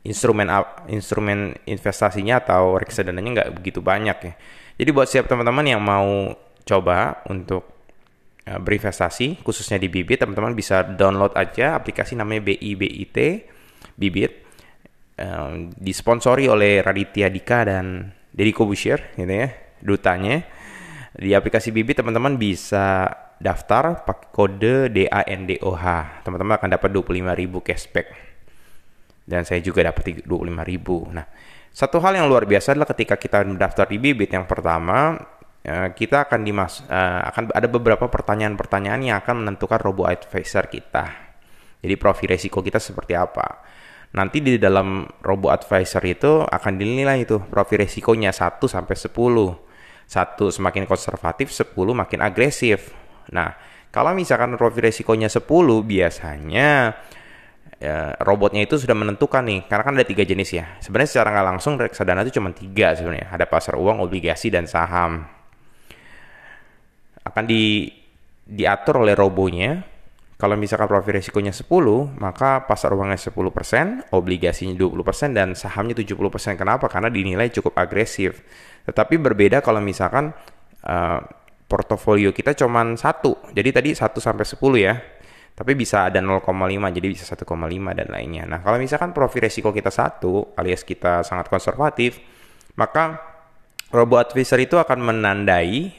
instrumen 0.00 0.48
instrumen 0.88 1.52
investasinya 1.68 2.40
atau 2.40 2.80
reksadananya 2.80 3.30
nggak 3.36 3.50
begitu 3.60 3.84
banyak 3.84 4.18
ya. 4.24 4.32
Jadi 4.80 4.96
buat 4.96 5.04
siap 5.04 5.28
teman-teman 5.28 5.68
yang 5.68 5.84
mau 5.84 6.32
coba 6.64 7.20
untuk 7.28 7.68
uh, 8.48 8.56
berinvestasi 8.56 9.44
khususnya 9.44 9.76
di 9.76 9.92
Bibit, 9.92 10.24
teman-teman 10.24 10.56
bisa 10.56 10.80
download 10.80 11.36
aja 11.36 11.76
aplikasi 11.76 12.16
namanya 12.16 12.48
BIBIT 12.48 13.18
Bibit. 14.00 14.32
Uh, 15.20 15.68
disponsori 15.76 16.48
oleh 16.48 16.80
Raditya 16.80 17.28
Dika 17.28 17.68
dan 17.68 18.08
Deddy 18.32 18.56
Kobusier 18.56 19.12
gitu 19.20 19.28
ya, 19.28 19.52
dutanya. 19.84 20.48
Di 21.12 21.36
aplikasi 21.36 21.76
Bibit 21.76 22.00
teman-teman 22.00 22.40
bisa 22.40 23.04
daftar 23.36 24.00
pakai 24.08 24.32
kode 24.32 24.88
DANDOH. 24.96 25.84
Teman-teman 26.24 26.56
akan 26.56 26.68
dapat 26.72 26.88
25.000 26.88 27.68
cashback. 27.68 28.08
Dan 29.28 29.44
saya 29.44 29.60
juga 29.60 29.84
dapat 29.84 30.24
25.000. 30.24 30.24
Nah, 31.12 31.28
satu 31.70 32.02
hal 32.02 32.18
yang 32.18 32.26
luar 32.26 32.44
biasa 32.50 32.74
adalah 32.74 32.90
ketika 32.90 33.14
kita 33.14 33.46
mendaftar 33.46 33.86
di 33.86 34.02
Bibit 34.02 34.34
yang 34.34 34.44
pertama, 34.44 35.14
ya, 35.62 35.94
kita 35.94 36.26
akan 36.26 36.40
dimas 36.42 36.82
uh, 36.90 37.22
akan 37.30 37.54
ada 37.54 37.68
beberapa 37.70 38.10
pertanyaan-pertanyaan 38.10 39.00
yang 39.06 39.16
akan 39.22 39.46
menentukan 39.46 39.78
robo 39.78 40.04
advisor 40.10 40.66
kita. 40.66 41.30
Jadi 41.80 41.94
profil 41.96 42.36
resiko 42.36 42.60
kita 42.60 42.76
seperti 42.82 43.16
apa. 43.16 43.64
Nanti 44.10 44.42
di 44.42 44.58
dalam 44.58 45.06
robo 45.22 45.54
advisor 45.54 46.02
itu 46.02 46.42
akan 46.42 46.72
dinilai 46.74 47.22
itu 47.22 47.38
profil 47.46 47.86
resikonya 47.86 48.34
1 48.34 48.58
sampai 48.66 48.96
10. 48.98 49.06
Satu 50.10 50.50
semakin 50.50 50.90
konservatif, 50.90 51.54
10 51.54 51.94
makin 51.94 52.18
agresif. 52.18 52.90
Nah, 53.30 53.54
kalau 53.94 54.10
misalkan 54.18 54.58
profil 54.58 54.90
resikonya 54.90 55.30
10 55.30 55.46
biasanya 55.86 56.98
ya, 57.80 58.14
robotnya 58.20 58.62
itu 58.62 58.76
sudah 58.76 58.92
menentukan 58.92 59.40
nih 59.40 59.64
karena 59.66 59.82
kan 59.82 59.94
ada 59.96 60.06
tiga 60.06 60.22
jenis 60.22 60.52
ya. 60.52 60.76
Sebenarnya 60.84 61.10
secara 61.16 61.28
nggak 61.32 61.46
langsung 61.56 61.80
reksadana 61.80 62.22
itu 62.22 62.36
cuma 62.36 62.52
tiga 62.52 62.92
sebenarnya. 62.92 63.32
Ada 63.32 63.48
pasar 63.48 63.80
uang 63.80 64.04
obligasi 64.04 64.52
dan 64.52 64.68
saham. 64.68 65.24
Akan 67.24 67.44
di 67.48 67.88
diatur 68.44 69.02
oleh 69.02 69.16
robonya. 69.16 69.88
Kalau 70.40 70.56
misalkan 70.56 70.88
profil 70.88 71.20
risikonya 71.20 71.52
10 71.52 71.68
maka 72.16 72.64
pasar 72.64 72.96
uangnya 72.96 73.20
10% 73.20 74.08
obligasinya 74.08 74.72
20% 74.72 75.36
dan 75.36 75.52
sahamnya 75.52 76.00
70% 76.00 76.56
kenapa? 76.56 76.88
Karena 76.88 77.12
dinilai 77.12 77.52
cukup 77.52 77.76
agresif. 77.76 78.40
Tetapi 78.88 79.20
berbeda 79.20 79.60
kalau 79.60 79.84
misalkan 79.84 80.32
uh, 80.88 81.20
portofolio 81.68 82.32
kita 82.32 82.56
cuma 82.56 82.88
satu. 82.96 83.36
Jadi 83.52 83.68
tadi 83.68 83.90
1 83.92 84.16
sampai 84.16 84.44
10 84.48 84.56
ya 84.80 84.96
tapi 85.60 85.76
bisa 85.76 86.08
ada 86.08 86.24
0,5 86.24 86.40
jadi 86.88 87.06
bisa 87.12 87.28
1,5 87.28 87.44
dan 87.92 88.08
lainnya. 88.08 88.48
Nah, 88.48 88.64
kalau 88.64 88.80
misalkan 88.80 89.12
profil 89.12 89.44
resiko 89.44 89.76
kita 89.76 89.92
satu 89.92 90.56
alias 90.56 90.88
kita 90.88 91.20
sangat 91.20 91.52
konservatif, 91.52 92.16
maka 92.80 93.20
robo 93.92 94.16
advisor 94.16 94.56
itu 94.56 94.80
akan 94.80 95.04
menandai 95.04 95.92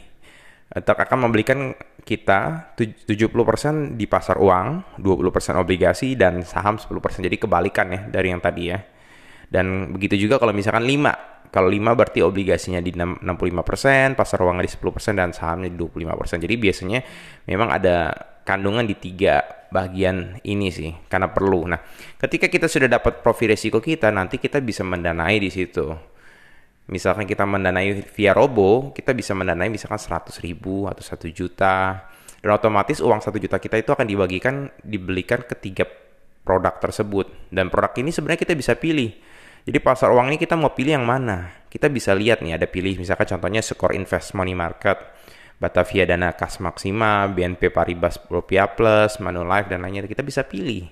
atau 0.65 0.97
akan 0.97 1.29
membelikan 1.29 1.77
kita 2.01 2.73
70% 2.73 4.01
di 4.01 4.09
pasar 4.09 4.41
uang, 4.41 4.97
20% 4.97 5.61
obligasi 5.61 6.17
dan 6.17 6.41
saham 6.41 6.81
10%. 6.81 7.21
Jadi 7.21 7.37
kebalikan 7.37 7.85
ya 7.93 8.01
dari 8.09 8.33
yang 8.33 8.41
tadi 8.41 8.63
ya. 8.65 8.81
Dan 9.45 9.93
begitu 9.93 10.17
juga 10.25 10.41
kalau 10.41 10.57
misalkan 10.57 10.89
5. 10.89 11.53
Kalau 11.53 11.69
5 11.69 11.93
berarti 11.93 12.25
obligasinya 12.25 12.81
di 12.81 12.97
65%, 12.97 14.17
pasar 14.17 14.41
uangnya 14.41 14.65
di 14.65 14.73
10% 14.73 15.13
dan 15.21 15.29
sahamnya 15.37 15.69
di 15.69 15.77
25%. 15.77 16.41
Jadi 16.41 16.55
biasanya 16.57 16.99
memang 17.45 17.69
ada 17.69 18.30
kandungan 18.41 18.85
di 18.85 18.95
tiga 18.97 19.61
bagian 19.71 20.37
ini 20.43 20.67
sih 20.69 20.91
karena 21.07 21.31
perlu. 21.31 21.63
Nah, 21.65 21.79
ketika 22.19 22.51
kita 22.51 22.67
sudah 22.67 22.91
dapat 22.91 23.23
profil 23.23 23.55
resiko 23.55 23.79
kita, 23.79 24.11
nanti 24.11 24.37
kita 24.37 24.59
bisa 24.59 24.83
mendanai 24.83 25.39
di 25.39 25.47
situ. 25.47 25.87
Misalkan 26.91 27.23
kita 27.23 27.47
mendanai 27.47 28.03
via 28.03 28.35
robo, 28.35 28.91
kita 28.91 29.15
bisa 29.15 29.31
mendanai 29.31 29.71
misalkan 29.71 30.01
100 30.01 30.43
ribu 30.43 30.91
atau 30.91 30.99
1 30.99 31.31
juta. 31.31 32.09
Dan 32.41 32.51
otomatis 32.51 32.99
uang 32.99 33.23
1 33.23 33.37
juta 33.39 33.57
kita 33.61 33.79
itu 33.79 33.95
akan 33.95 34.03
dibagikan, 34.03 34.67
dibelikan 34.83 35.45
ke 35.45 35.55
tiga 35.55 35.87
produk 36.43 36.75
tersebut. 36.83 37.31
Dan 37.47 37.71
produk 37.71 37.95
ini 38.01 38.11
sebenarnya 38.11 38.43
kita 38.43 38.53
bisa 38.59 38.75
pilih. 38.75 39.13
Jadi 39.61 39.77
pasar 39.77 40.09
uang 40.09 40.33
ini 40.33 40.37
kita 40.41 40.57
mau 40.57 40.73
pilih 40.73 40.99
yang 40.99 41.05
mana? 41.05 41.63
Kita 41.69 41.87
bisa 41.87 42.17
lihat 42.17 42.41
nih 42.41 42.57
ada 42.57 42.65
pilih 42.65 42.97
misalkan 42.97 43.29
contohnya 43.29 43.61
Score 43.61 43.93
Invest 43.93 44.33
Money 44.33 44.57
Market 44.57 44.97
Batavia 45.61 46.09
Dana 46.09 46.33
Kas 46.33 46.57
Maksima, 46.57 47.29
BNP 47.29 47.69
Paribas 47.69 48.17
Rupiah 48.25 48.65
Plus, 48.65 49.21
Manulife 49.21 49.69
dan 49.69 49.85
lainnya 49.85 50.09
kita 50.09 50.25
bisa 50.25 50.41
pilih. 50.41 50.89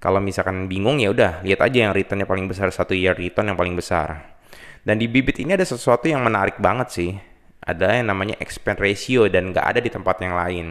Kalau 0.00 0.24
misalkan 0.24 0.72
bingung 0.72 1.04
ya 1.04 1.12
udah 1.12 1.44
lihat 1.44 1.60
aja 1.60 1.84
yang 1.84 1.92
returnnya 1.92 2.24
paling 2.24 2.48
besar 2.48 2.72
satu 2.72 2.96
year 2.96 3.12
return 3.12 3.52
yang 3.52 3.60
paling 3.60 3.76
besar. 3.76 4.40
Dan 4.80 4.96
di 4.96 5.04
bibit 5.04 5.36
ini 5.36 5.52
ada 5.52 5.68
sesuatu 5.68 6.08
yang 6.08 6.24
menarik 6.24 6.56
banget 6.56 6.88
sih. 6.96 7.12
Ada 7.60 8.00
yang 8.00 8.08
namanya 8.08 8.40
expense 8.40 8.80
ratio 8.80 9.28
dan 9.28 9.52
nggak 9.52 9.76
ada 9.76 9.80
di 9.84 9.92
tempat 9.92 10.16
yang 10.20 10.32
lain 10.32 10.66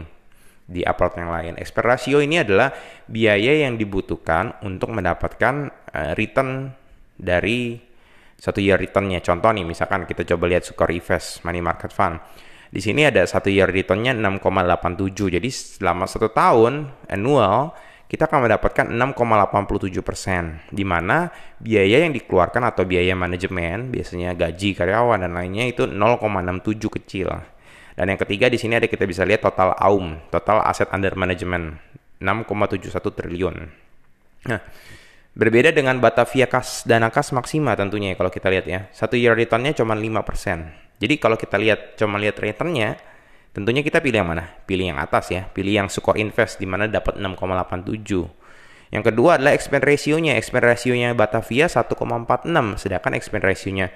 di 0.66 0.82
upload 0.82 1.14
yang 1.14 1.30
lain. 1.30 1.52
Expense 1.58 1.86
ratio 1.86 2.18
ini 2.18 2.42
adalah 2.42 2.74
biaya 3.06 3.62
yang 3.62 3.78
dibutuhkan 3.78 4.58
untuk 4.66 4.90
mendapatkan 4.90 5.70
uh, 5.70 6.12
return 6.18 6.70
dari 7.14 7.78
satu 8.38 8.58
year 8.58 8.78
returnnya. 8.78 9.22
Contoh 9.22 9.50
nih, 9.54 9.66
misalkan 9.66 10.06
kita 10.06 10.26
coba 10.34 10.50
lihat 10.50 10.66
Sukor 10.66 10.90
Invest 10.90 11.42
Money 11.46 11.62
Market 11.62 11.94
Fund 11.94 12.18
di 12.74 12.82
sini 12.82 13.06
ada 13.06 13.22
satu 13.22 13.54
year 13.54 13.70
returnnya 13.70 14.10
6,87. 14.18 15.38
Jadi 15.38 15.46
selama 15.46 16.10
satu 16.10 16.26
tahun 16.26 16.90
annual 17.06 17.70
kita 18.10 18.26
akan 18.26 18.50
mendapatkan 18.50 18.90
6,87 18.90 20.02
persen. 20.02 20.58
Di 20.74 20.82
mana 20.82 21.30
biaya 21.62 22.02
yang 22.02 22.10
dikeluarkan 22.10 22.66
atau 22.66 22.82
biaya 22.82 23.14
manajemen 23.14 23.94
biasanya 23.94 24.34
gaji 24.34 24.74
karyawan 24.74 25.22
dan 25.22 25.38
lainnya 25.38 25.70
itu 25.70 25.86
0,67 25.86 26.90
kecil. 26.98 27.30
Dan 27.94 28.10
yang 28.10 28.18
ketiga 28.18 28.50
di 28.50 28.58
sini 28.58 28.74
ada 28.74 28.90
kita 28.90 29.06
bisa 29.06 29.22
lihat 29.22 29.46
total 29.46 29.78
AUM, 29.78 30.18
total 30.34 30.58
aset 30.66 30.90
under 30.90 31.14
management 31.14 31.78
6,71 32.18 32.90
triliun. 33.14 33.70
Nah, 34.50 34.60
berbeda 35.38 35.70
dengan 35.70 36.02
Batavia 36.02 36.50
Kas 36.50 36.82
Dana 36.82 37.06
Kas 37.14 37.30
Maksima 37.30 37.78
tentunya 37.78 38.18
kalau 38.18 38.34
kita 38.34 38.50
lihat 38.50 38.66
ya. 38.66 38.90
Satu 38.90 39.14
year 39.14 39.38
returnnya 39.38 39.70
cuma 39.78 39.94
5%. 39.94 40.83
Jadi 40.98 41.14
kalau 41.18 41.34
kita 41.34 41.58
lihat 41.58 41.98
cuma 41.98 42.16
lihat 42.18 42.38
returnnya, 42.38 42.98
tentunya 43.50 43.82
kita 43.82 43.98
pilih 43.98 44.22
yang 44.22 44.30
mana? 44.30 44.44
Pilih 44.64 44.94
yang 44.94 44.98
atas 45.02 45.30
ya, 45.30 45.46
pilih 45.50 45.84
yang 45.84 45.88
score 45.90 46.18
invest 46.18 46.62
di 46.62 46.66
mana 46.66 46.86
dapat 46.86 47.18
6,87. 47.18 48.44
Yang 48.94 49.04
kedua 49.10 49.40
adalah 49.40 49.52
expense 49.58 49.82
ratio-nya. 49.82 50.38
Expense 50.38 50.66
ratio-nya 50.70 51.18
Batavia 51.18 51.66
1,46, 51.66 52.78
sedangkan 52.78 53.12
expense 53.18 53.44
ratio-nya 53.44 53.86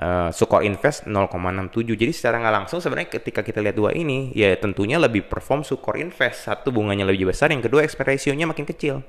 uh, 0.00 0.28
Sukor 0.28 0.60
Invest 0.66 1.06
0,67. 1.06 1.72
Jadi 1.94 2.12
secara 2.12 2.40
nggak 2.40 2.54
langsung 2.54 2.78
sebenarnya 2.84 3.10
ketika 3.20 3.40
kita 3.40 3.64
lihat 3.64 3.76
dua 3.76 3.90
ini, 3.94 4.34
ya 4.34 4.52
tentunya 4.58 4.98
lebih 4.98 5.26
perform 5.28 5.62
Sukor 5.62 6.00
Invest. 6.00 6.48
Satu 6.48 6.74
bunganya 6.74 7.06
lebih 7.06 7.30
besar, 7.30 7.52
yang 7.52 7.62
kedua 7.62 7.86
expense 7.86 8.16
ratio-nya 8.16 8.48
makin 8.48 8.66
kecil. 8.66 9.00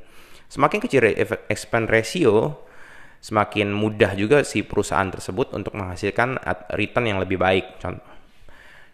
Semakin 0.46 0.78
kecil 0.80 1.02
expense 1.50 1.90
ratio, 1.90 2.54
semakin 3.26 3.74
mudah 3.74 4.14
juga 4.14 4.46
si 4.46 4.62
perusahaan 4.62 5.10
tersebut 5.10 5.58
untuk 5.58 5.74
menghasilkan 5.74 6.38
return 6.78 7.10
yang 7.10 7.18
lebih 7.18 7.42
baik. 7.42 7.82
Contoh, 7.82 8.06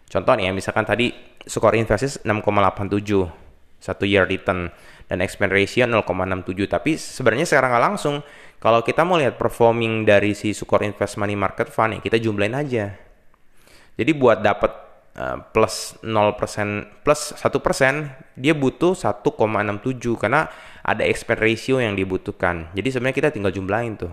contoh 0.08 0.32
nih 0.40 0.48
ya, 0.48 0.52
misalkan 0.56 0.88
tadi 0.88 1.12
Sukor 1.44 1.76
Invest 1.76 2.24
6,87 2.24 3.28
satu 3.82 4.08
year 4.08 4.24
return 4.24 4.72
dan 5.10 5.18
expense 5.20 5.52
ratio 5.52 5.84
0,67 5.84 6.70
tapi 6.70 6.94
sebenarnya 6.94 7.44
sekarang 7.44 7.74
nggak 7.74 7.84
langsung 7.84 8.14
kalau 8.62 8.80
kita 8.86 9.02
mau 9.02 9.18
lihat 9.18 9.36
performing 9.36 10.06
dari 10.06 10.38
si 10.38 10.54
Sukor 10.54 10.86
Invest 10.86 11.18
Money 11.18 11.34
Market 11.34 11.68
Fund 11.68 11.98
ya 11.98 12.00
kita 12.00 12.16
jumlahin 12.22 12.56
aja. 12.56 12.94
Jadi 13.98 14.10
buat 14.16 14.40
dapat 14.40 14.81
uh, 15.16 15.40
plus 15.52 15.96
0% 16.00 17.04
plus 17.04 17.20
1% 17.36 18.38
dia 18.38 18.54
butuh 18.56 18.96
1,67 18.96 19.24
karena 20.20 20.48
ada 20.82 21.02
expense 21.06 21.40
ratio 21.40 21.78
yang 21.78 21.94
dibutuhkan. 21.94 22.68
Jadi 22.74 22.88
sebenarnya 22.90 23.16
kita 23.16 23.30
tinggal 23.30 23.54
jumlahin 23.54 23.94
tuh. 23.96 24.12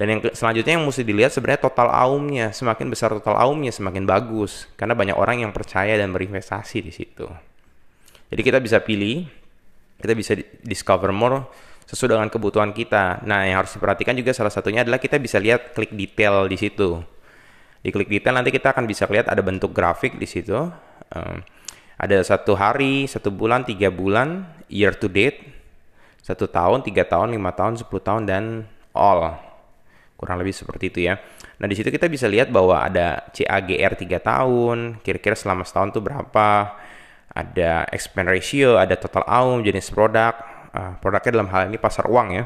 Dan 0.00 0.16
yang 0.16 0.20
selanjutnya 0.32 0.80
yang 0.80 0.84
mesti 0.88 1.04
dilihat 1.04 1.32
sebenarnya 1.34 1.60
total 1.60 1.92
aumnya. 1.92 2.56
Semakin 2.56 2.88
besar 2.88 3.12
total 3.12 3.36
aumnya 3.36 3.68
semakin 3.68 4.08
bagus 4.08 4.64
karena 4.80 4.96
banyak 4.96 5.16
orang 5.16 5.44
yang 5.44 5.52
percaya 5.52 5.96
dan 6.00 6.12
berinvestasi 6.12 6.78
di 6.80 6.92
situ. 6.92 7.28
Jadi 8.30 8.40
kita 8.40 8.62
bisa 8.62 8.80
pilih, 8.80 9.26
kita 10.00 10.14
bisa 10.14 10.32
discover 10.64 11.10
more 11.10 11.44
sesuai 11.90 12.16
dengan 12.16 12.30
kebutuhan 12.30 12.70
kita. 12.70 13.26
Nah, 13.26 13.44
yang 13.44 13.66
harus 13.66 13.74
diperhatikan 13.74 14.14
juga 14.14 14.30
salah 14.30 14.54
satunya 14.54 14.86
adalah 14.86 15.02
kita 15.02 15.18
bisa 15.18 15.42
lihat 15.42 15.74
klik 15.74 15.90
detail 15.90 16.46
di 16.46 16.54
situ. 16.54 17.02
Di 17.80 17.88
klik 17.88 18.12
detail 18.12 18.36
nanti 18.36 18.52
kita 18.52 18.76
akan 18.76 18.84
bisa 18.84 19.08
lihat 19.08 19.32
ada 19.32 19.40
bentuk 19.40 19.72
grafik 19.72 20.20
di 20.20 20.28
situ. 20.28 20.68
Um, 21.10 21.40
ada 22.00 22.16
satu 22.24 22.56
hari, 22.56 23.04
satu 23.04 23.28
bulan, 23.28 23.64
tiga 23.64 23.92
bulan, 23.92 24.48
year 24.72 24.96
to 24.96 25.08
date, 25.08 25.44
satu 26.24 26.48
tahun, 26.48 26.80
tiga 26.80 27.04
tahun, 27.04 27.32
lima 27.36 27.52
tahun, 27.52 27.76
sepuluh 27.76 28.00
tahun, 28.00 28.24
dan 28.24 28.64
all. 28.96 29.36
Kurang 30.16 30.40
lebih 30.40 30.52
seperti 30.52 30.92
itu 30.92 31.08
ya. 31.08 31.20
Nah, 31.60 31.68
di 31.68 31.76
situ 31.76 31.92
kita 31.92 32.08
bisa 32.08 32.28
lihat 32.28 32.48
bahwa 32.48 32.80
ada 32.80 33.28
CAGR 33.32 33.96
tiga 34.00 34.16
tahun, 34.20 35.00
kira-kira 35.04 35.36
selama 35.36 35.64
setahun 35.64 35.92
itu 35.92 36.00
berapa, 36.00 36.48
ada 37.32 37.70
expense 37.92 38.28
ratio, 38.28 38.80
ada 38.80 38.96
total 38.96 39.24
AUM, 39.28 39.60
jenis 39.64 39.92
produk, 39.92 40.36
uh, 40.72 40.96
produknya 41.00 41.32
dalam 41.36 41.48
hal 41.52 41.68
ini 41.68 41.76
pasar 41.76 42.08
uang 42.08 42.28
ya. 42.32 42.44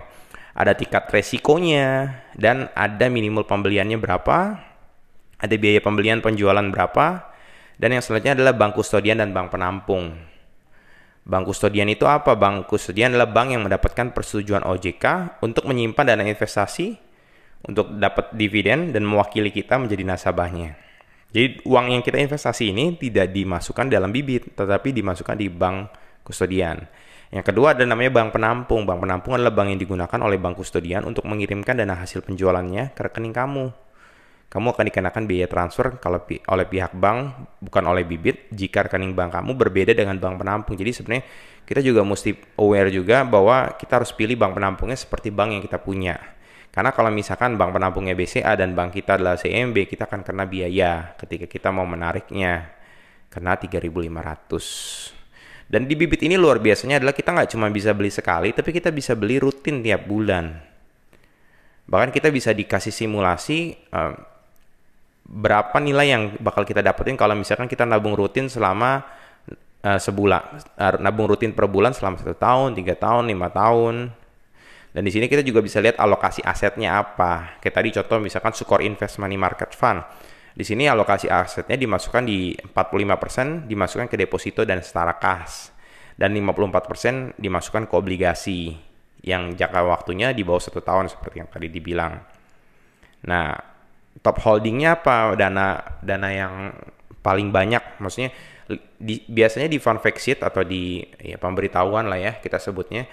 Ada 0.55 0.75
tingkat 0.75 1.11
resikonya 1.11 2.23
dan 2.39 2.71
ada 2.75 3.07
minimal 3.11 3.43
pembeliannya 3.47 3.99
berapa, 3.99 4.39
ada 5.45 5.55
biaya 5.61 5.85
pembelian 5.85 6.25
penjualan 6.25 6.65
berapa, 6.73 7.29
dan 7.77 7.89
yang 7.93 8.01
selanjutnya 8.01 8.41
adalah 8.41 8.57
bank 8.57 8.73
kustodian 8.81 9.21
dan 9.21 9.37
bank 9.37 9.53
penampung. 9.53 10.17
Bank 11.25 11.45
kustodian 11.49 11.89
itu 11.93 12.09
apa? 12.09 12.33
Bank 12.37 12.69
kustodian 12.69 13.13
adalah 13.13 13.29
bank 13.29 13.49
yang 13.53 13.63
mendapatkan 13.65 14.17
persetujuan 14.17 14.65
OJK 14.65 15.39
untuk 15.45 15.69
menyimpan 15.69 16.17
dana 16.17 16.25
investasi 16.25 16.97
untuk 17.65 17.97
dapat 17.97 18.33
dividen 18.37 18.93
dan 18.93 19.09
mewakili 19.09 19.49
kita 19.49 19.81
menjadi 19.81 20.05
nasabahnya. 20.05 20.77
Jadi 21.35 21.67
uang 21.67 21.97
yang 21.97 22.03
kita 22.05 22.21
investasi 22.21 22.71
ini 22.71 22.95
tidak 22.95 23.33
dimasukkan 23.35 23.91
dalam 23.91 24.15
bibit, 24.15 24.55
tetapi 24.55 24.95
dimasukkan 24.95 25.35
di 25.35 25.49
bank 25.51 25.77
kustodian. 26.23 26.79
Yang 27.35 27.51
kedua 27.51 27.75
ada 27.75 27.83
namanya 27.83 28.15
bank 28.15 28.31
penampung. 28.39 28.87
Bank 28.87 29.03
penampung 29.03 29.35
adalah 29.35 29.51
bank 29.51 29.75
yang 29.75 29.81
digunakan 29.83 30.19
oleh 30.23 30.39
bank 30.39 30.55
kustodian 30.55 31.03
untuk 31.03 31.27
mengirimkan 31.27 31.75
dana 31.75 31.99
hasil 31.99 32.23
penjualannya 32.23 32.95
ke 32.95 33.01
rekening 33.03 33.35
kamu. 33.35 33.84
Kamu 34.55 34.71
akan 34.71 34.87
dikenakan 34.87 35.27
biaya 35.27 35.51
transfer 35.51 35.99
kalau 35.99 36.23
pi 36.23 36.39
oleh 36.47 36.63
pihak 36.63 36.95
bank, 36.95 37.35
bukan 37.59 37.91
oleh 37.91 38.07
bibit, 38.07 38.47
jika 38.55 38.87
rekening 38.87 39.11
bank 39.11 39.35
kamu 39.35 39.51
berbeda 39.59 39.99
dengan 39.99 40.15
bank 40.23 40.39
penampung. 40.39 40.79
Jadi 40.79 40.95
sebenarnya 40.95 41.27
kita 41.67 41.83
juga 41.83 42.07
mesti 42.07 42.39
aware 42.63 42.87
juga 42.95 43.27
bahwa 43.27 43.75
kita 43.75 43.99
harus 43.99 44.15
pilih 44.15 44.39
bank 44.39 44.55
penampungnya 44.55 44.95
seperti 44.95 45.35
bank 45.35 45.59
yang 45.59 45.63
kita 45.67 45.83
punya. 45.83 46.23
Karena 46.71 46.95
kalau 46.95 47.11
misalkan 47.11 47.59
bank 47.59 47.75
penampungnya 47.75 48.15
BCA 48.15 48.55
dan 48.55 48.79
bank 48.79 48.95
kita 48.95 49.19
adalah 49.19 49.35
CMB, 49.35 49.91
kita 49.91 50.07
akan 50.07 50.23
kena 50.23 50.47
biaya 50.47 51.19
ketika 51.19 51.51
kita 51.51 51.75
mau 51.75 51.83
menariknya. 51.83 52.71
Kena 53.35 53.59
3.500. 53.59 55.67
Dan 55.67 55.91
di 55.91 55.99
bibit 55.99 56.23
ini 56.23 56.39
luar 56.39 56.63
biasanya 56.63 57.03
adalah 57.03 57.11
kita 57.11 57.35
nggak 57.35 57.51
cuma 57.51 57.67
bisa 57.75 57.91
beli 57.91 58.15
sekali, 58.15 58.55
tapi 58.55 58.71
kita 58.71 58.95
bisa 58.95 59.19
beli 59.19 59.43
rutin 59.43 59.83
tiap 59.83 60.07
bulan. 60.07 60.63
Bahkan 61.91 62.15
kita 62.15 62.31
bisa 62.31 62.55
dikasih 62.55 62.95
simulasi 62.95 63.75
uh, 63.91 64.34
berapa 65.25 65.77
nilai 65.81 66.07
yang 66.13 66.23
bakal 66.39 66.69
kita 66.69 66.85
dapetin 66.85 67.17
kalau 67.17 67.33
misalkan 67.33 67.65
kita 67.67 67.89
nabung 67.89 68.13
rutin 68.13 68.47
selama 68.47 69.05
uh, 69.81 69.99
sebulan, 70.01 70.43
uh, 70.77 71.01
nabung 71.01 71.33
rutin 71.33 71.57
per 71.57 71.65
bulan 71.69 71.97
selama 71.97 72.21
satu 72.21 72.37
tahun, 72.37 72.77
tiga 72.77 72.93
tahun, 72.97 73.29
lima 73.33 73.49
tahun, 73.49 74.13
dan 74.95 75.03
di 75.03 75.11
sini 75.11 75.27
kita 75.27 75.43
juga 75.43 75.59
bisa 75.59 75.83
lihat 75.83 75.99
alokasi 75.99 76.39
asetnya 76.47 77.03
apa. 77.03 77.59
Kayak 77.59 77.75
tadi 77.75 77.89
contoh 77.99 78.19
misalkan 78.23 78.55
Sukor 78.55 78.79
Invest 78.79 79.19
Money 79.19 79.35
Market 79.35 79.75
Fund. 79.75 80.07
Di 80.55 80.63
sini 80.63 80.87
alokasi 80.87 81.27
asetnya 81.27 81.75
dimasukkan 81.75 82.23
di 82.23 82.55
45% 82.55 83.67
dimasukkan 83.67 84.07
ke 84.07 84.15
deposito 84.15 84.63
dan 84.63 84.79
setara 84.87 85.19
kas. 85.19 85.75
Dan 86.15 86.31
54% 86.39 87.35
dimasukkan 87.43 87.91
ke 87.91 87.95
obligasi 87.99 88.71
yang 89.27 89.59
jangka 89.59 89.83
waktunya 89.83 90.31
di 90.31 90.47
bawah 90.47 90.63
satu 90.63 90.79
tahun 90.79 91.11
seperti 91.11 91.43
yang 91.43 91.51
tadi 91.51 91.67
dibilang. 91.67 92.15
Nah, 93.27 93.51
top 94.21 94.37
holdingnya 94.45 95.01
apa? 95.01 95.35
Dana 95.35 95.81
dana 96.05 96.29
yang 96.31 96.55
paling 97.25 97.49
banyak, 97.49 97.99
maksudnya 98.05 98.31
di, 98.97 99.21
biasanya 99.29 99.69
di 99.69 99.77
fund 99.81 100.01
fact 100.01 100.21
sheet 100.21 100.41
atau 100.41 100.65
di 100.65 101.05
ya, 101.21 101.37
pemberitahuan 101.37 102.09
lah 102.09 102.17
ya 102.17 102.33
kita 102.41 102.57
sebutnya 102.57 103.05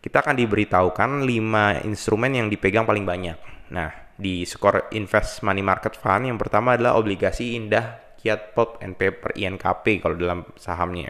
kita 0.00 0.20
akan 0.20 0.36
diberitahukan 0.36 1.24
5 1.24 1.88
instrumen 1.88 2.36
yang 2.36 2.52
dipegang 2.52 2.84
paling 2.84 3.08
banyak. 3.08 3.40
Nah, 3.72 3.88
di 4.20 4.44
skor 4.44 4.92
invest 4.92 5.40
money 5.40 5.64
market 5.64 5.96
fund 5.96 6.28
yang 6.28 6.36
pertama 6.36 6.76
adalah 6.76 7.00
obligasi 7.00 7.56
indah 7.56 8.16
Kiat 8.20 8.52
Pop 8.52 8.84
and 8.84 9.00
Paper 9.00 9.32
INKP 9.32 10.04
kalau 10.04 10.12
dalam 10.12 10.44
sahamnya. 10.60 11.08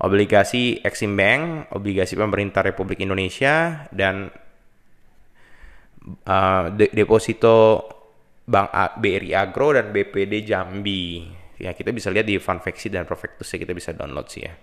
Obligasi 0.00 0.80
Exim 0.80 1.20
Bank, 1.20 1.68
obligasi 1.74 2.16
pemerintah 2.16 2.64
Republik 2.64 2.96
Indonesia 3.04 3.84
dan 3.92 4.32
uh, 6.24 6.72
de 6.72 6.88
deposito 6.96 7.84
Bank 8.48 8.72
A, 8.72 8.96
BRI 8.96 9.36
Agro 9.36 9.76
dan 9.76 9.92
BPD 9.92 10.48
Jambi. 10.48 11.28
Ya, 11.60 11.76
kita 11.76 11.92
bisa 11.92 12.08
lihat 12.08 12.24
di 12.24 12.40
Fact 12.40 12.64
dan 12.88 13.04
Profectus 13.04 13.52
kita 13.52 13.76
bisa 13.76 13.92
download 13.92 14.30
sih 14.30 14.46
ya 14.46 14.54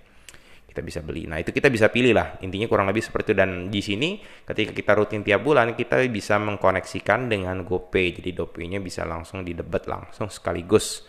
kita 0.76 0.84
bisa 0.84 1.00
beli. 1.00 1.24
Nah, 1.24 1.40
itu 1.40 1.56
kita 1.56 1.72
bisa 1.72 1.88
pilih 1.88 2.12
lah. 2.12 2.36
Intinya 2.44 2.68
kurang 2.68 2.92
lebih 2.92 3.00
seperti 3.00 3.32
itu. 3.32 3.40
Dan 3.40 3.72
di 3.72 3.80
sini 3.80 4.20
ketika 4.44 4.76
kita 4.76 4.92
rutin 5.00 5.24
tiap 5.24 5.40
bulan, 5.40 5.72
kita 5.72 6.04
bisa 6.12 6.36
mengkoneksikan 6.36 7.32
dengan 7.32 7.64
GoPay. 7.64 8.20
Jadi 8.20 8.36
GoPay-nya 8.36 8.84
bisa 8.84 9.08
langsung 9.08 9.48
didebat 9.48 9.88
langsung 9.88 10.28
sekaligus 10.28 11.08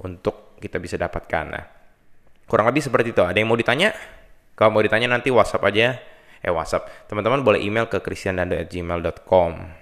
untuk 0.00 0.56
kita 0.56 0.80
bisa 0.80 0.96
dapatkan. 0.96 1.44
Nah, 1.44 1.64
kurang 2.48 2.72
lebih 2.72 2.80
seperti 2.80 3.12
itu. 3.12 3.20
Ada 3.20 3.36
yang 3.36 3.52
mau 3.52 3.60
ditanya? 3.60 3.92
Kalau 4.56 4.72
mau 4.72 4.80
ditanya 4.80 5.12
nanti 5.12 5.28
WhatsApp 5.28 5.68
aja. 5.68 6.00
Eh, 6.40 6.48
WhatsApp. 6.48 7.04
Teman-teman 7.04 7.44
boleh 7.44 7.60
email 7.60 7.92
ke 7.92 8.00
christiandando@gmail.com. 8.00 9.81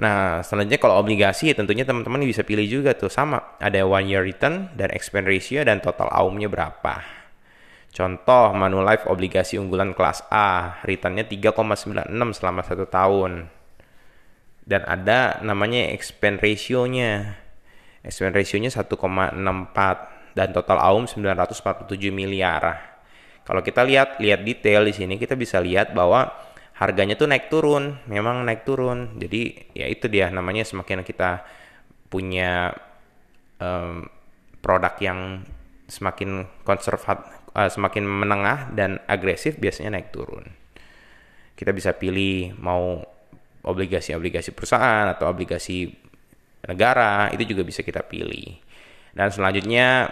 Nah, 0.00 0.40
selanjutnya 0.40 0.80
kalau 0.80 0.96
obligasi 0.96 1.52
tentunya 1.52 1.84
teman-teman 1.84 2.24
bisa 2.24 2.40
pilih 2.40 2.64
juga 2.64 2.96
tuh 2.96 3.12
sama. 3.12 3.58
Ada 3.60 3.84
one 3.84 4.08
year 4.08 4.24
return 4.24 4.72
dan 4.72 4.88
expense 4.94 5.28
ratio 5.28 5.60
dan 5.68 5.84
total 5.84 6.08
AUM-nya 6.08 6.48
berapa. 6.48 7.22
Contoh 7.92 8.56
Manulife 8.56 9.04
obligasi 9.04 9.60
unggulan 9.60 9.92
kelas 9.92 10.24
A, 10.32 10.80
returnnya 10.88 11.28
3,96 11.28 12.08
selama 12.32 12.64
satu 12.64 12.88
tahun. 12.88 13.52
Dan 14.64 14.82
ada 14.88 15.44
namanya 15.44 15.92
expense 15.92 16.40
ratio-nya. 16.40 17.36
Expense 18.00 18.32
ratio-nya 18.32 18.72
1,64 18.72 20.32
dan 20.32 20.48
total 20.56 20.80
AUM 20.80 21.04
947 21.04 22.08
miliar. 22.08 22.80
Kalau 23.42 23.60
kita 23.60 23.84
lihat 23.84 24.22
lihat 24.22 24.40
detail 24.46 24.86
di 24.86 24.94
sini 24.94 25.20
kita 25.20 25.36
bisa 25.36 25.58
lihat 25.58 25.92
bahwa 25.92 26.30
harganya 26.82 27.14
tuh 27.14 27.30
naik 27.30 27.46
turun, 27.46 28.02
memang 28.10 28.42
naik 28.42 28.66
turun. 28.66 29.14
Jadi 29.22 29.70
ya 29.78 29.86
itu 29.86 30.10
dia 30.10 30.26
namanya 30.34 30.66
semakin 30.66 31.06
kita 31.06 31.46
punya 32.10 32.74
um, 33.62 34.02
produk 34.58 34.94
yang 34.98 35.46
semakin 35.86 36.50
konservatif 36.66 37.42
uh, 37.54 37.70
semakin 37.70 38.04
menengah 38.04 38.72
dan 38.74 38.98
agresif 39.06 39.56
biasanya 39.62 39.94
naik 39.94 40.10
turun. 40.10 40.44
Kita 41.54 41.70
bisa 41.70 41.94
pilih 41.94 42.56
mau 42.58 42.98
obligasi-obligasi 43.62 44.50
perusahaan 44.56 45.06
atau 45.06 45.30
obligasi 45.30 45.86
negara, 46.66 47.30
itu 47.30 47.54
juga 47.54 47.62
bisa 47.62 47.86
kita 47.86 48.02
pilih. 48.02 48.58
Dan 49.14 49.30
selanjutnya 49.30 50.10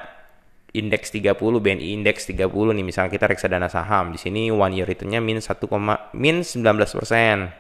indeks 0.71 1.11
30 1.11 1.35
BNI 1.37 1.99
indeks 1.99 2.31
30 2.31 2.47
nih 2.51 2.85
misalnya 2.87 3.11
kita 3.11 3.27
reksadana 3.27 3.67
saham 3.67 4.15
di 4.15 4.19
sini 4.23 4.55
one 4.55 4.79
year 4.79 4.87
returnnya 4.87 5.19
min 5.19 5.43
1, 5.43 5.51
min 6.15 6.37
19 6.47 6.99
persen 6.99 7.51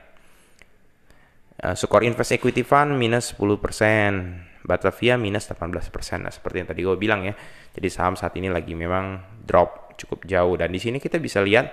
Uh, 1.61 1.77
Sukor 1.77 2.01
Invest 2.09 2.33
Equity 2.41 2.65
Fund 2.65 2.97
minus 2.97 3.37
10%, 3.37 4.65
Batavia 4.65 5.21
minus 5.21 5.45
18%. 5.45 5.93
Nah, 6.25 6.33
seperti 6.33 6.57
yang 6.65 6.69
tadi 6.73 6.81
gue 6.81 6.97
bilang 6.97 7.21
ya. 7.21 7.37
Jadi 7.77 7.89
saham 7.93 8.17
saat 8.17 8.33
ini 8.41 8.49
lagi 8.49 8.73
memang 8.73 9.21
drop 9.45 9.93
cukup 10.01 10.25
jauh 10.25 10.57
dan 10.57 10.73
di 10.73 10.81
sini 10.81 10.97
kita 10.97 11.21
bisa 11.21 11.45
lihat 11.45 11.69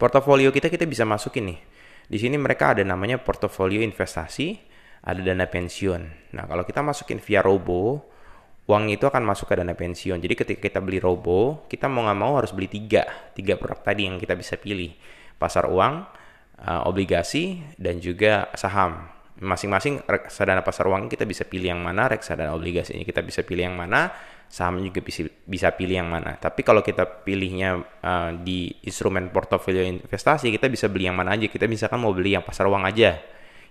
portofolio 0.00 0.48
kita 0.48 0.72
kita 0.72 0.88
bisa 0.88 1.04
masukin 1.04 1.52
nih. 1.52 1.58
Di 2.08 2.16
sini 2.16 2.40
mereka 2.40 2.72
ada 2.72 2.80
namanya 2.80 3.20
portofolio 3.20 3.84
investasi, 3.84 4.56
ada 5.04 5.20
dana 5.20 5.44
pensiun. 5.52 6.32
Nah, 6.32 6.48
kalau 6.48 6.64
kita 6.64 6.80
masukin 6.80 7.20
via 7.20 7.44
robo, 7.44 8.08
uang 8.64 8.84
itu 8.88 9.04
akan 9.04 9.22
masuk 9.24 9.52
ke 9.52 9.54
dana 9.60 9.76
pensiun. 9.76 10.18
Jadi 10.20 10.34
ketika 10.34 10.60
kita 10.68 10.80
beli 10.80 10.96
robo, 10.96 11.68
kita 11.68 11.84
mau 11.84 12.08
nggak 12.08 12.18
mau 12.18 12.32
harus 12.40 12.52
beli 12.56 12.68
tiga, 12.68 13.04
tiga 13.36 13.60
produk 13.60 13.84
tadi 13.84 14.08
yang 14.08 14.16
kita 14.16 14.32
bisa 14.32 14.56
pilih. 14.56 14.96
Pasar 15.36 15.68
uang, 15.68 15.94
uh, 16.64 16.88
obligasi, 16.88 17.60
dan 17.76 18.00
juga 18.00 18.48
saham. 18.56 19.12
Masing-masing 19.34 20.06
reksadana 20.08 20.64
pasar 20.64 20.88
uang 20.88 21.12
kita 21.12 21.28
bisa 21.28 21.44
pilih 21.44 21.76
yang 21.76 21.82
mana, 21.82 22.08
reksadana 22.08 22.56
obligasinya 22.56 23.04
kita 23.04 23.20
bisa 23.20 23.44
pilih 23.44 23.68
yang 23.68 23.76
mana, 23.76 24.08
saham 24.48 24.80
juga 24.80 25.04
bisa, 25.04 25.28
bisa 25.44 25.68
pilih 25.76 26.00
yang 26.00 26.08
mana. 26.08 26.40
Tapi 26.40 26.64
kalau 26.64 26.80
kita 26.80 27.04
pilihnya 27.26 27.84
uh, 28.00 28.30
di 28.32 28.72
instrumen 28.86 29.28
portofolio 29.28 29.84
investasi, 29.84 30.48
kita 30.48 30.72
bisa 30.72 30.88
beli 30.88 31.10
yang 31.12 31.18
mana 31.18 31.36
aja. 31.36 31.50
Kita 31.52 31.68
misalkan 31.68 32.00
mau 32.00 32.16
beli 32.16 32.32
yang 32.32 32.46
pasar 32.46 32.64
uang 32.64 32.88
aja, 32.88 33.20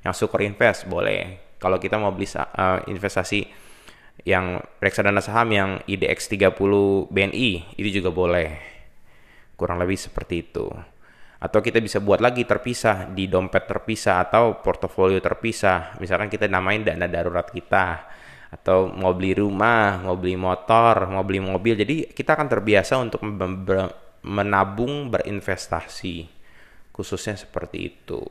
yang 0.06 0.14
Sukor 0.14 0.46
Invest 0.46 0.86
boleh. 0.86 1.58
Kalau 1.58 1.82
kita 1.82 1.98
mau 1.98 2.12
beli 2.14 2.28
uh, 2.30 2.84
investasi 2.92 3.63
yang 4.22 4.62
reksadana 4.78 5.20
saham 5.20 5.50
yang 5.50 5.70
IDX 5.90 6.30
30 6.30 6.54
BNI, 7.10 7.50
itu 7.76 7.90
juga 7.98 8.14
boleh. 8.14 8.56
Kurang 9.58 9.82
lebih 9.82 9.98
seperti 9.98 10.46
itu. 10.46 10.70
Atau 11.44 11.60
kita 11.60 11.84
bisa 11.84 12.00
buat 12.00 12.24
lagi 12.24 12.48
terpisah 12.48 13.12
di 13.12 13.28
dompet 13.28 13.68
terpisah 13.68 14.24
atau 14.24 14.64
portofolio 14.64 15.20
terpisah. 15.20 16.00
Misalkan 16.00 16.32
kita 16.32 16.48
namain 16.48 16.88
dana 16.88 17.04
darurat 17.04 17.44
kita 17.52 18.08
atau 18.54 18.86
mau 18.86 19.18
beli 19.18 19.34
rumah 19.34 19.98
mau 20.06 20.14
beli 20.14 20.40
motor 20.40 21.12
mau 21.12 21.26
beli 21.28 21.44
mobil. 21.44 21.76
Jadi 21.76 22.16
kita 22.16 22.40
akan 22.40 22.48
terbiasa 22.48 22.96
untuk 22.96 23.20
menabung 24.24 25.12
berinvestasi. 25.12 26.32
Khususnya 26.96 27.36
seperti 27.36 27.92
itu. 27.92 28.24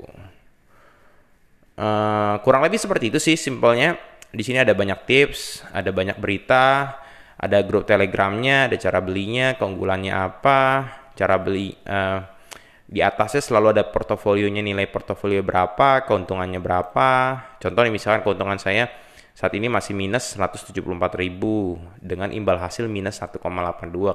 Uh, 1.77 2.41
kurang 2.41 2.65
lebih 2.65 2.81
seperti 2.81 3.13
itu 3.13 3.21
sih 3.21 3.37
simpelnya 3.37 3.97
di 4.33 4.43
sini 4.43 4.59
ada 4.65 4.73
banyak 4.73 5.05
tips 5.05 5.69
ada 5.71 5.93
banyak 5.93 6.17
berita 6.17 6.99
ada 7.37 7.59
grup 7.63 7.85
telegramnya 7.85 8.73
ada 8.73 8.77
cara 8.81 8.99
belinya 9.05 9.55
keunggulannya 9.61 10.13
apa 10.13 10.61
cara 11.13 11.37
beli 11.37 11.77
uh, 11.85 12.33
di 12.93 13.01
atasnya 13.01 13.41
selalu 13.41 13.73
ada 13.73 13.89
portofolionya 13.89 14.61
nilai 14.61 14.85
portofolio 14.85 15.41
berapa, 15.41 16.05
keuntungannya 16.05 16.61
berapa. 16.61 17.11
Contoh 17.57 17.81
nih 17.89 17.89
misalkan 17.89 18.21
keuntungan 18.21 18.61
saya 18.61 18.93
saat 19.33 19.57
ini 19.57 19.73
masih 19.73 19.97
minus 19.97 20.37
174.000 20.37 20.77
dengan 22.05 22.29
imbal 22.37 22.61
hasil 22.61 22.93
minus 22.93 23.17
1,82. 23.25 23.41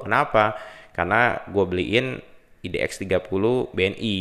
Kenapa? 0.06 0.54
Karena 0.94 1.42
gue 1.50 1.64
beliin 1.66 2.22
IDX 2.62 3.02
30 3.02 3.74
BNI 3.74 4.18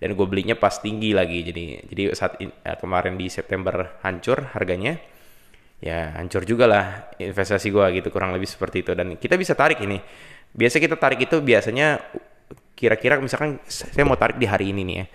dan 0.00 0.16
gue 0.16 0.26
belinya 0.26 0.56
pas 0.56 0.72
tinggi 0.80 1.12
lagi 1.12 1.44
jadi 1.44 1.64
jadi 1.86 2.02
saat 2.16 2.40
in, 2.40 2.50
eh, 2.50 2.76
kemarin 2.80 3.20
di 3.20 3.28
September 3.28 4.00
hancur 4.00 4.56
harganya 4.56 4.96
ya 5.80 6.16
hancur 6.16 6.44
juga 6.48 6.64
lah 6.64 6.84
investasi 7.20 7.68
gue 7.68 7.86
gitu 8.00 8.08
kurang 8.08 8.32
lebih 8.32 8.48
seperti 8.48 8.84
itu 8.84 8.96
dan 8.96 9.16
kita 9.20 9.36
bisa 9.36 9.52
tarik 9.52 9.80
ini 9.84 10.00
biasa 10.56 10.82
kita 10.82 10.96
tarik 10.98 11.24
itu 11.24 11.38
biasanya 11.44 12.00
kira-kira 12.80 13.20
misalkan 13.20 13.60
saya 13.68 14.08
mau 14.08 14.16
tarik 14.16 14.40
di 14.40 14.48
hari 14.48 14.72
ini 14.72 14.82
nih 14.88 14.96
ya. 14.96 15.06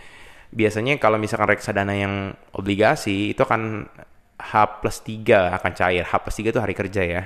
Biasanya 0.55 1.01
kalau 1.01 1.17
misalkan 1.17 1.57
reksadana 1.57 1.97
yang 1.97 2.29
obligasi 2.53 3.33
itu 3.33 3.41
akan 3.41 3.89
H 4.37 4.53
plus 4.85 5.01
3 5.01 5.57
akan 5.57 5.71
cair. 5.73 6.05
H 6.05 6.13
plus 6.21 6.35
3 6.37 6.53
itu 6.53 6.61
hari 6.61 6.77
kerja 6.77 7.01
ya. 7.01 7.23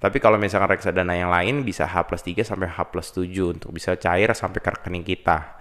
Tapi 0.00 0.18
kalau 0.18 0.40
misalkan 0.42 0.74
reksadana 0.74 1.14
yang 1.14 1.30
lain 1.30 1.62
bisa 1.62 1.86
H 1.86 2.02
plus 2.10 2.26
3 2.26 2.42
sampai 2.42 2.66
H 2.66 2.90
plus 2.90 3.14
7 3.14 3.30
untuk 3.54 3.70
bisa 3.70 3.94
cair 3.94 4.34
sampai 4.34 4.58
ke 4.58 4.68
rekening 4.74 5.06
kita. 5.06 5.59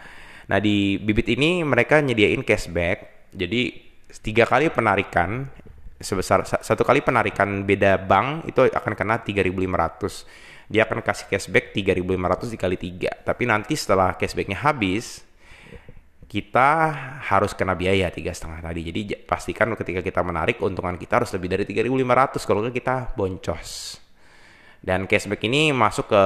Nah 0.50 0.58
di 0.58 0.98
bibit 0.98 1.30
ini 1.30 1.62
mereka 1.62 2.02
nyediain 2.02 2.42
cashback. 2.42 3.30
Jadi 3.30 3.90
tiga 4.26 4.50
kali 4.50 4.74
penarikan 4.74 5.46
sebesar 6.02 6.42
satu 6.44 6.82
kali 6.82 7.06
penarikan 7.06 7.68
beda 7.68 8.02
bank 8.02 8.50
itu 8.50 8.66
akan 8.66 8.94
kena 8.98 9.22
3.500 9.22 10.50
dia 10.70 10.86
akan 10.86 11.02
kasih 11.02 11.26
cashback 11.34 11.74
3.500 11.74 12.54
dikali 12.54 12.78
3. 12.78 13.26
Tapi 13.26 13.44
nanti 13.50 13.74
setelah 13.74 14.14
cashbacknya 14.14 14.62
habis, 14.62 15.26
kita 16.30 16.94
harus 17.26 17.58
kena 17.58 17.74
biaya 17.74 18.14
tiga 18.14 18.30
setengah 18.30 18.62
tadi. 18.62 18.86
Jadi 18.86 19.02
pastikan 19.26 19.74
ketika 19.74 20.06
kita 20.06 20.22
menarik 20.22 20.62
keuntungan 20.62 20.94
kita 21.02 21.26
harus 21.26 21.34
lebih 21.34 21.50
dari 21.58 21.66
3.500 21.66 22.46
kalau 22.46 22.62
kita 22.70 23.18
boncos. 23.18 23.98
Dan 24.78 25.10
cashback 25.10 25.42
ini 25.50 25.74
masuk 25.74 26.06
ke 26.06 26.24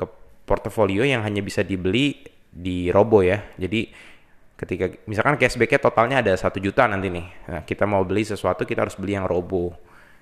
ke 0.00 0.04
portofolio 0.48 1.04
yang 1.04 1.20
hanya 1.20 1.44
bisa 1.44 1.60
dibeli 1.60 2.31
di 2.52 2.92
Robo 2.92 3.24
ya. 3.24 3.40
Jadi 3.56 3.88
ketika 4.54 4.92
misalkan 5.08 5.40
cashbacknya 5.40 5.80
totalnya 5.80 6.16
ada 6.20 6.36
satu 6.36 6.60
juta 6.60 6.84
nanti 6.86 7.08
nih, 7.08 7.26
nah, 7.48 7.62
kita 7.64 7.88
mau 7.88 8.04
beli 8.04 8.22
sesuatu 8.22 8.68
kita 8.68 8.84
harus 8.84 8.94
beli 9.00 9.16
yang 9.16 9.24
Robo 9.24 9.72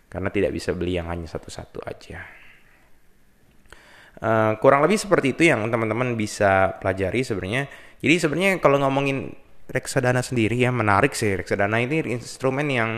karena 0.06 0.30
tidak 0.30 0.54
bisa 0.54 0.70
beli 0.72 0.96
yang 0.96 1.10
hanya 1.10 1.26
satu-satu 1.26 1.82
aja. 1.84 2.18
Uh, 4.20 4.52
kurang 4.60 4.84
lebih 4.84 5.00
seperti 5.00 5.32
itu 5.32 5.48
yang 5.48 5.64
teman-teman 5.68 6.14
bisa 6.14 6.76
pelajari 6.78 7.24
sebenarnya. 7.24 7.70
Jadi 8.00 8.14
sebenarnya 8.16 8.52
kalau 8.62 8.80
ngomongin 8.80 9.32
reksadana 9.70 10.20
sendiri 10.20 10.58
ya 10.58 10.74
menarik 10.74 11.14
sih 11.14 11.38
reksadana 11.38 11.78
ini 11.78 12.18
instrumen 12.18 12.66
yang 12.68 12.90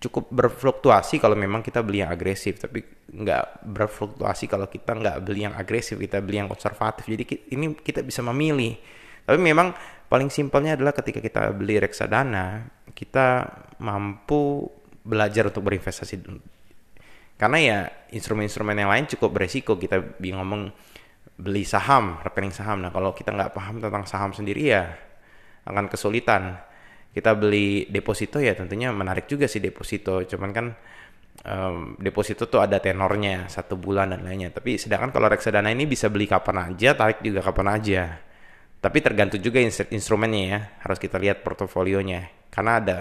cukup 0.00 0.32
berfluktuasi 0.32 1.20
kalau 1.20 1.36
memang 1.36 1.60
kita 1.60 1.84
beli 1.84 2.00
yang 2.00 2.10
agresif. 2.10 2.56
Tapi 2.56 2.80
nggak 3.12 3.68
berfluktuasi 3.68 4.48
kalau 4.48 4.66
kita 4.66 4.96
nggak 4.96 5.16
beli 5.22 5.46
yang 5.46 5.54
agresif 5.54 6.00
kita 6.00 6.24
beli 6.24 6.40
yang 6.40 6.48
konservatif. 6.48 7.04
Jadi 7.04 7.52
ini 7.52 7.76
kita 7.76 8.00
bisa 8.00 8.24
memilih. 8.24 8.74
Tapi 9.28 9.38
memang 9.38 9.76
paling 10.08 10.32
simpelnya 10.32 10.74
adalah 10.74 10.96
ketika 10.96 11.22
kita 11.22 11.54
beli 11.54 11.78
reksadana 11.78 12.66
kita 12.90 13.46
mampu 13.78 14.66
belajar 15.06 15.48
untuk 15.48 15.70
berinvestasi 15.70 16.18
karena 17.40 17.56
ya 17.56 17.78
instrumen-instrumen 18.12 18.76
yang 18.76 18.92
lain 18.92 19.08
cukup 19.08 19.32
beresiko. 19.32 19.80
Kita 19.80 19.96
ngomong 20.20 20.68
beli 21.40 21.64
saham, 21.64 22.20
rekening 22.20 22.52
saham. 22.52 22.84
Nah 22.84 22.92
kalau 22.92 23.16
kita 23.16 23.32
nggak 23.32 23.56
paham 23.56 23.80
tentang 23.80 24.04
saham 24.04 24.36
sendiri 24.36 24.68
ya 24.68 24.92
akan 25.64 25.88
kesulitan. 25.88 26.60
Kita 27.10 27.34
beli 27.34 27.90
deposito 27.90 28.38
ya 28.38 28.54
tentunya 28.54 28.94
menarik 28.94 29.26
juga 29.26 29.50
sih 29.50 29.58
deposito. 29.58 30.22
Cuman 30.24 30.50
kan 30.54 30.66
um, 31.44 31.98
deposito 31.98 32.46
tuh 32.46 32.62
ada 32.62 32.78
tenornya 32.78 33.50
satu 33.50 33.74
bulan 33.74 34.14
dan 34.14 34.22
lainnya. 34.22 34.54
Tapi 34.54 34.78
sedangkan 34.78 35.10
kalau 35.10 35.26
reksadana 35.26 35.74
ini 35.74 35.90
bisa 35.90 36.06
beli 36.06 36.30
kapan 36.30 36.70
aja, 36.70 36.94
tarik 36.94 37.20
juga 37.22 37.42
kapan 37.42 37.66
aja. 37.74 38.02
Tapi 38.80 38.98
tergantung 39.04 39.42
juga 39.42 39.60
instrumennya 39.90 40.42
ya. 40.46 40.60
Harus 40.86 40.98
kita 41.02 41.18
lihat 41.18 41.42
portofolionya. 41.42 42.50
Karena 42.50 42.72
ada 42.78 42.98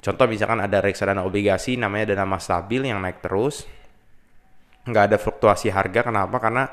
Contoh 0.00 0.24
misalkan 0.24 0.64
ada 0.64 0.80
reksadana 0.80 1.28
obligasi 1.28 1.76
namanya 1.76 2.16
dana 2.16 2.24
mas 2.24 2.48
stabil 2.48 2.88
yang 2.88 3.04
naik 3.04 3.20
terus. 3.20 3.68
Nggak 4.88 5.12
ada 5.12 5.16
fluktuasi 5.20 5.68
harga. 5.68 6.08
Kenapa? 6.08 6.40
Karena 6.40 6.64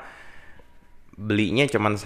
belinya 1.12 1.68
cuman 1.68 2.00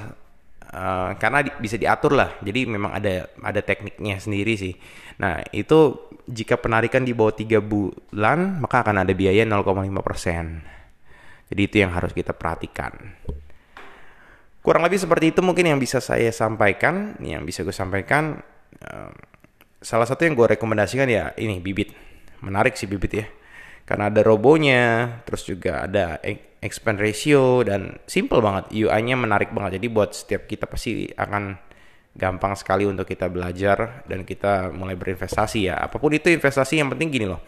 uh, 0.73 1.13
karena 1.21 1.45
di, 1.45 1.51
bisa 1.61 1.77
diatur 1.77 2.17
lah. 2.17 2.41
Jadi 2.41 2.67
memang 2.67 2.97
ada 2.97 3.29
ada 3.45 3.61
tekniknya 3.61 4.19
sendiri 4.19 4.57
sih. 4.59 4.75
Nah, 5.21 5.45
itu 5.53 6.09
jika 6.27 6.59
penarikan 6.59 7.05
di 7.05 7.13
bawah 7.13 7.37
3 7.37 7.61
bulan, 7.63 8.59
maka 8.59 8.83
akan 8.83 9.05
ada 9.05 9.13
biaya 9.13 9.45
0,5%. 9.45 11.53
Jadi 11.53 11.63
itu 11.63 11.77
yang 11.79 11.93
harus 11.93 12.17
kita 12.17 12.33
perhatikan. 12.33 12.97
Kurang 14.63 14.87
lebih 14.87 15.03
seperti 15.03 15.35
itu 15.35 15.43
mungkin 15.43 15.75
yang 15.75 15.79
bisa 15.83 15.99
saya 15.99 16.31
sampaikan, 16.33 17.19
yang 17.21 17.45
bisa 17.45 17.67
gue 17.67 17.75
sampaikan. 17.75 18.41
Uh, 18.83 19.13
salah 19.83 20.07
satu 20.07 20.25
yang 20.25 20.39
gue 20.39 20.47
rekomendasikan 20.57 21.11
ya 21.11 21.35
ini 21.35 21.59
bibit 21.59 21.91
menarik 22.39 22.79
sih 22.79 22.87
bibit 22.87 23.13
ya 23.13 23.27
karena 23.83 24.09
ada 24.09 24.23
robonya 24.23 25.19
terus 25.27 25.43
juga 25.43 25.91
ada 25.91 26.23
expand 26.63 26.97
ratio 27.03 27.67
dan 27.67 27.99
simple 28.07 28.39
banget 28.39 28.71
UI-nya 28.71 29.19
menarik 29.19 29.51
banget 29.51 29.83
jadi 29.83 29.87
buat 29.91 30.15
setiap 30.15 30.47
kita 30.47 30.71
pasti 30.71 31.11
akan 31.11 31.59
gampang 32.15 32.55
sekali 32.55 32.87
untuk 32.87 33.05
kita 33.05 33.27
belajar 33.27 34.07
dan 34.07 34.23
kita 34.23 34.71
mulai 34.71 34.95
berinvestasi 34.95 35.69
ya 35.69 35.83
apa 35.83 35.99
pun 35.99 36.15
itu 36.15 36.31
investasi 36.31 36.79
yang 36.79 36.89
penting 36.95 37.11
gini 37.11 37.27
loh 37.27 37.43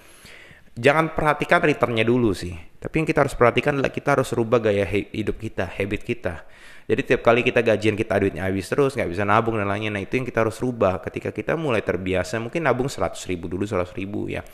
jangan 0.75 1.15
perhatikan 1.15 1.63
returnnya 1.63 2.03
dulu 2.03 2.35
sih 2.35 2.53
tapi 2.83 3.01
yang 3.01 3.07
kita 3.07 3.23
harus 3.23 3.39
perhatikan 3.39 3.79
adalah 3.79 3.95
kita 3.95 4.19
harus 4.19 4.35
rubah 4.35 4.59
gaya 4.59 4.83
hidup 4.91 5.39
kita 5.39 5.71
habit 5.71 6.03
kita 6.03 6.35
jadi 6.85 7.01
tiap 7.01 7.21
kali 7.25 7.41
kita 7.41 7.65
gajian 7.65 7.97
kita 7.97 8.21
duitnya 8.21 8.45
habis 8.45 8.69
terus, 8.69 8.93
nggak 8.93 9.09
bisa 9.09 9.25
nabung 9.25 9.57
dan 9.57 9.65
lainnya. 9.65 9.97
Nah 9.97 10.05
itu 10.05 10.21
yang 10.21 10.29
kita 10.29 10.45
harus 10.45 10.61
rubah 10.61 11.01
ketika 11.01 11.33
kita 11.33 11.57
mulai 11.57 11.81
terbiasa. 11.81 12.37
Mungkin 12.37 12.61
nabung 12.61 12.93
100 12.93 13.17
ribu 13.25 13.49
dulu, 13.49 13.65
100 13.65 13.89
ribu 13.97 14.29
ya. 14.29 14.45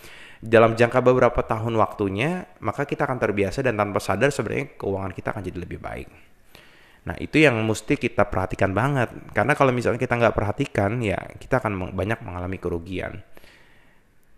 Dalam 0.40 0.72
jangka 0.72 1.04
beberapa 1.04 1.44
tahun 1.44 1.76
waktunya, 1.76 2.48
maka 2.64 2.88
kita 2.88 3.04
akan 3.04 3.20
terbiasa 3.20 3.60
dan 3.60 3.76
tanpa 3.76 4.00
sadar 4.00 4.32
sebenarnya 4.32 4.72
keuangan 4.80 5.12
kita 5.12 5.36
akan 5.36 5.42
jadi 5.44 5.58
lebih 5.60 5.76
baik. 5.76 6.08
Nah, 7.00 7.16
itu 7.20 7.44
yang 7.44 7.60
mesti 7.64 7.96
kita 8.00 8.28
perhatikan 8.28 8.72
banget. 8.72 9.12
Karena 9.36 9.52
kalau 9.52 9.72
misalnya 9.72 10.00
kita 10.00 10.16
nggak 10.16 10.36
perhatikan, 10.36 11.00
ya 11.04 11.20
kita 11.36 11.60
akan 11.60 11.92
banyak 11.92 12.24
mengalami 12.24 12.56
kerugian. 12.56 13.20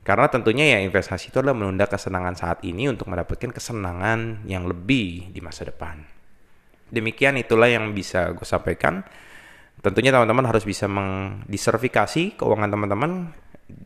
Karena 0.02 0.26
tentunya 0.26 0.74
ya 0.74 0.78
investasi 0.82 1.30
itu 1.30 1.38
adalah 1.38 1.54
menunda 1.54 1.86
kesenangan 1.86 2.34
saat 2.34 2.58
ini 2.66 2.90
untuk 2.90 3.06
mendapatkan 3.06 3.54
kesenangan 3.54 4.42
yang 4.50 4.66
lebih 4.66 5.30
di 5.30 5.38
masa 5.38 5.70
depan. 5.70 6.02
Demikian 6.90 7.38
itulah 7.38 7.70
yang 7.70 7.94
bisa 7.94 8.34
gue 8.34 8.42
sampaikan. 8.42 9.06
Tentunya 9.78 10.10
teman-teman 10.10 10.50
harus 10.50 10.66
bisa 10.66 10.90
mengdisertifikasi 10.90 12.34
keuangan 12.34 12.70
teman-teman, 12.74 13.30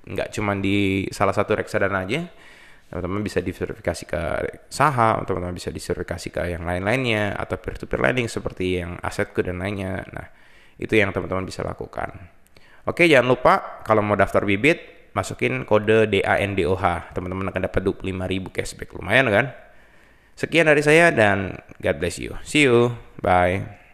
nggak 0.06 0.28
cuma 0.34 0.54
di 0.58 1.06
salah 1.10 1.34
satu 1.34 1.58
reksadana 1.58 2.06
aja, 2.06 2.26
teman-teman 2.86 3.26
bisa 3.26 3.42
diverifikasi 3.42 4.04
ke 4.06 4.22
saham, 4.70 5.26
teman-teman 5.26 5.54
bisa 5.54 5.74
diverifikasi 5.74 6.28
ke 6.30 6.42
yang 6.54 6.62
lain-lainnya 6.62 7.34
atau 7.34 7.58
peer-to-peer 7.58 7.98
lending 7.98 8.30
seperti 8.30 8.78
yang 8.82 8.98
asetku 9.02 9.42
dan 9.42 9.58
lainnya. 9.58 10.06
Nah, 10.14 10.26
itu 10.78 10.94
yang 10.94 11.10
teman-teman 11.10 11.42
bisa 11.42 11.66
lakukan. 11.66 12.14
Oke, 12.86 13.10
jangan 13.10 13.26
lupa 13.26 13.82
kalau 13.82 14.06
mau 14.06 14.14
daftar 14.14 14.46
bibit, 14.46 15.10
masukin 15.10 15.66
kode 15.66 16.06
DANDOH. 16.06 17.10
Teman-teman 17.10 17.50
akan 17.50 17.62
dapat 17.66 17.80
25.000 17.82 18.54
cashback. 18.54 18.94
Lumayan 18.94 19.26
kan? 19.32 19.46
Sekian 20.38 20.70
dari 20.70 20.84
saya 20.84 21.10
dan 21.10 21.58
God 21.82 21.96
bless 21.98 22.22
you. 22.22 22.38
See 22.46 22.68
you. 22.68 22.94
Bye. 23.18 23.85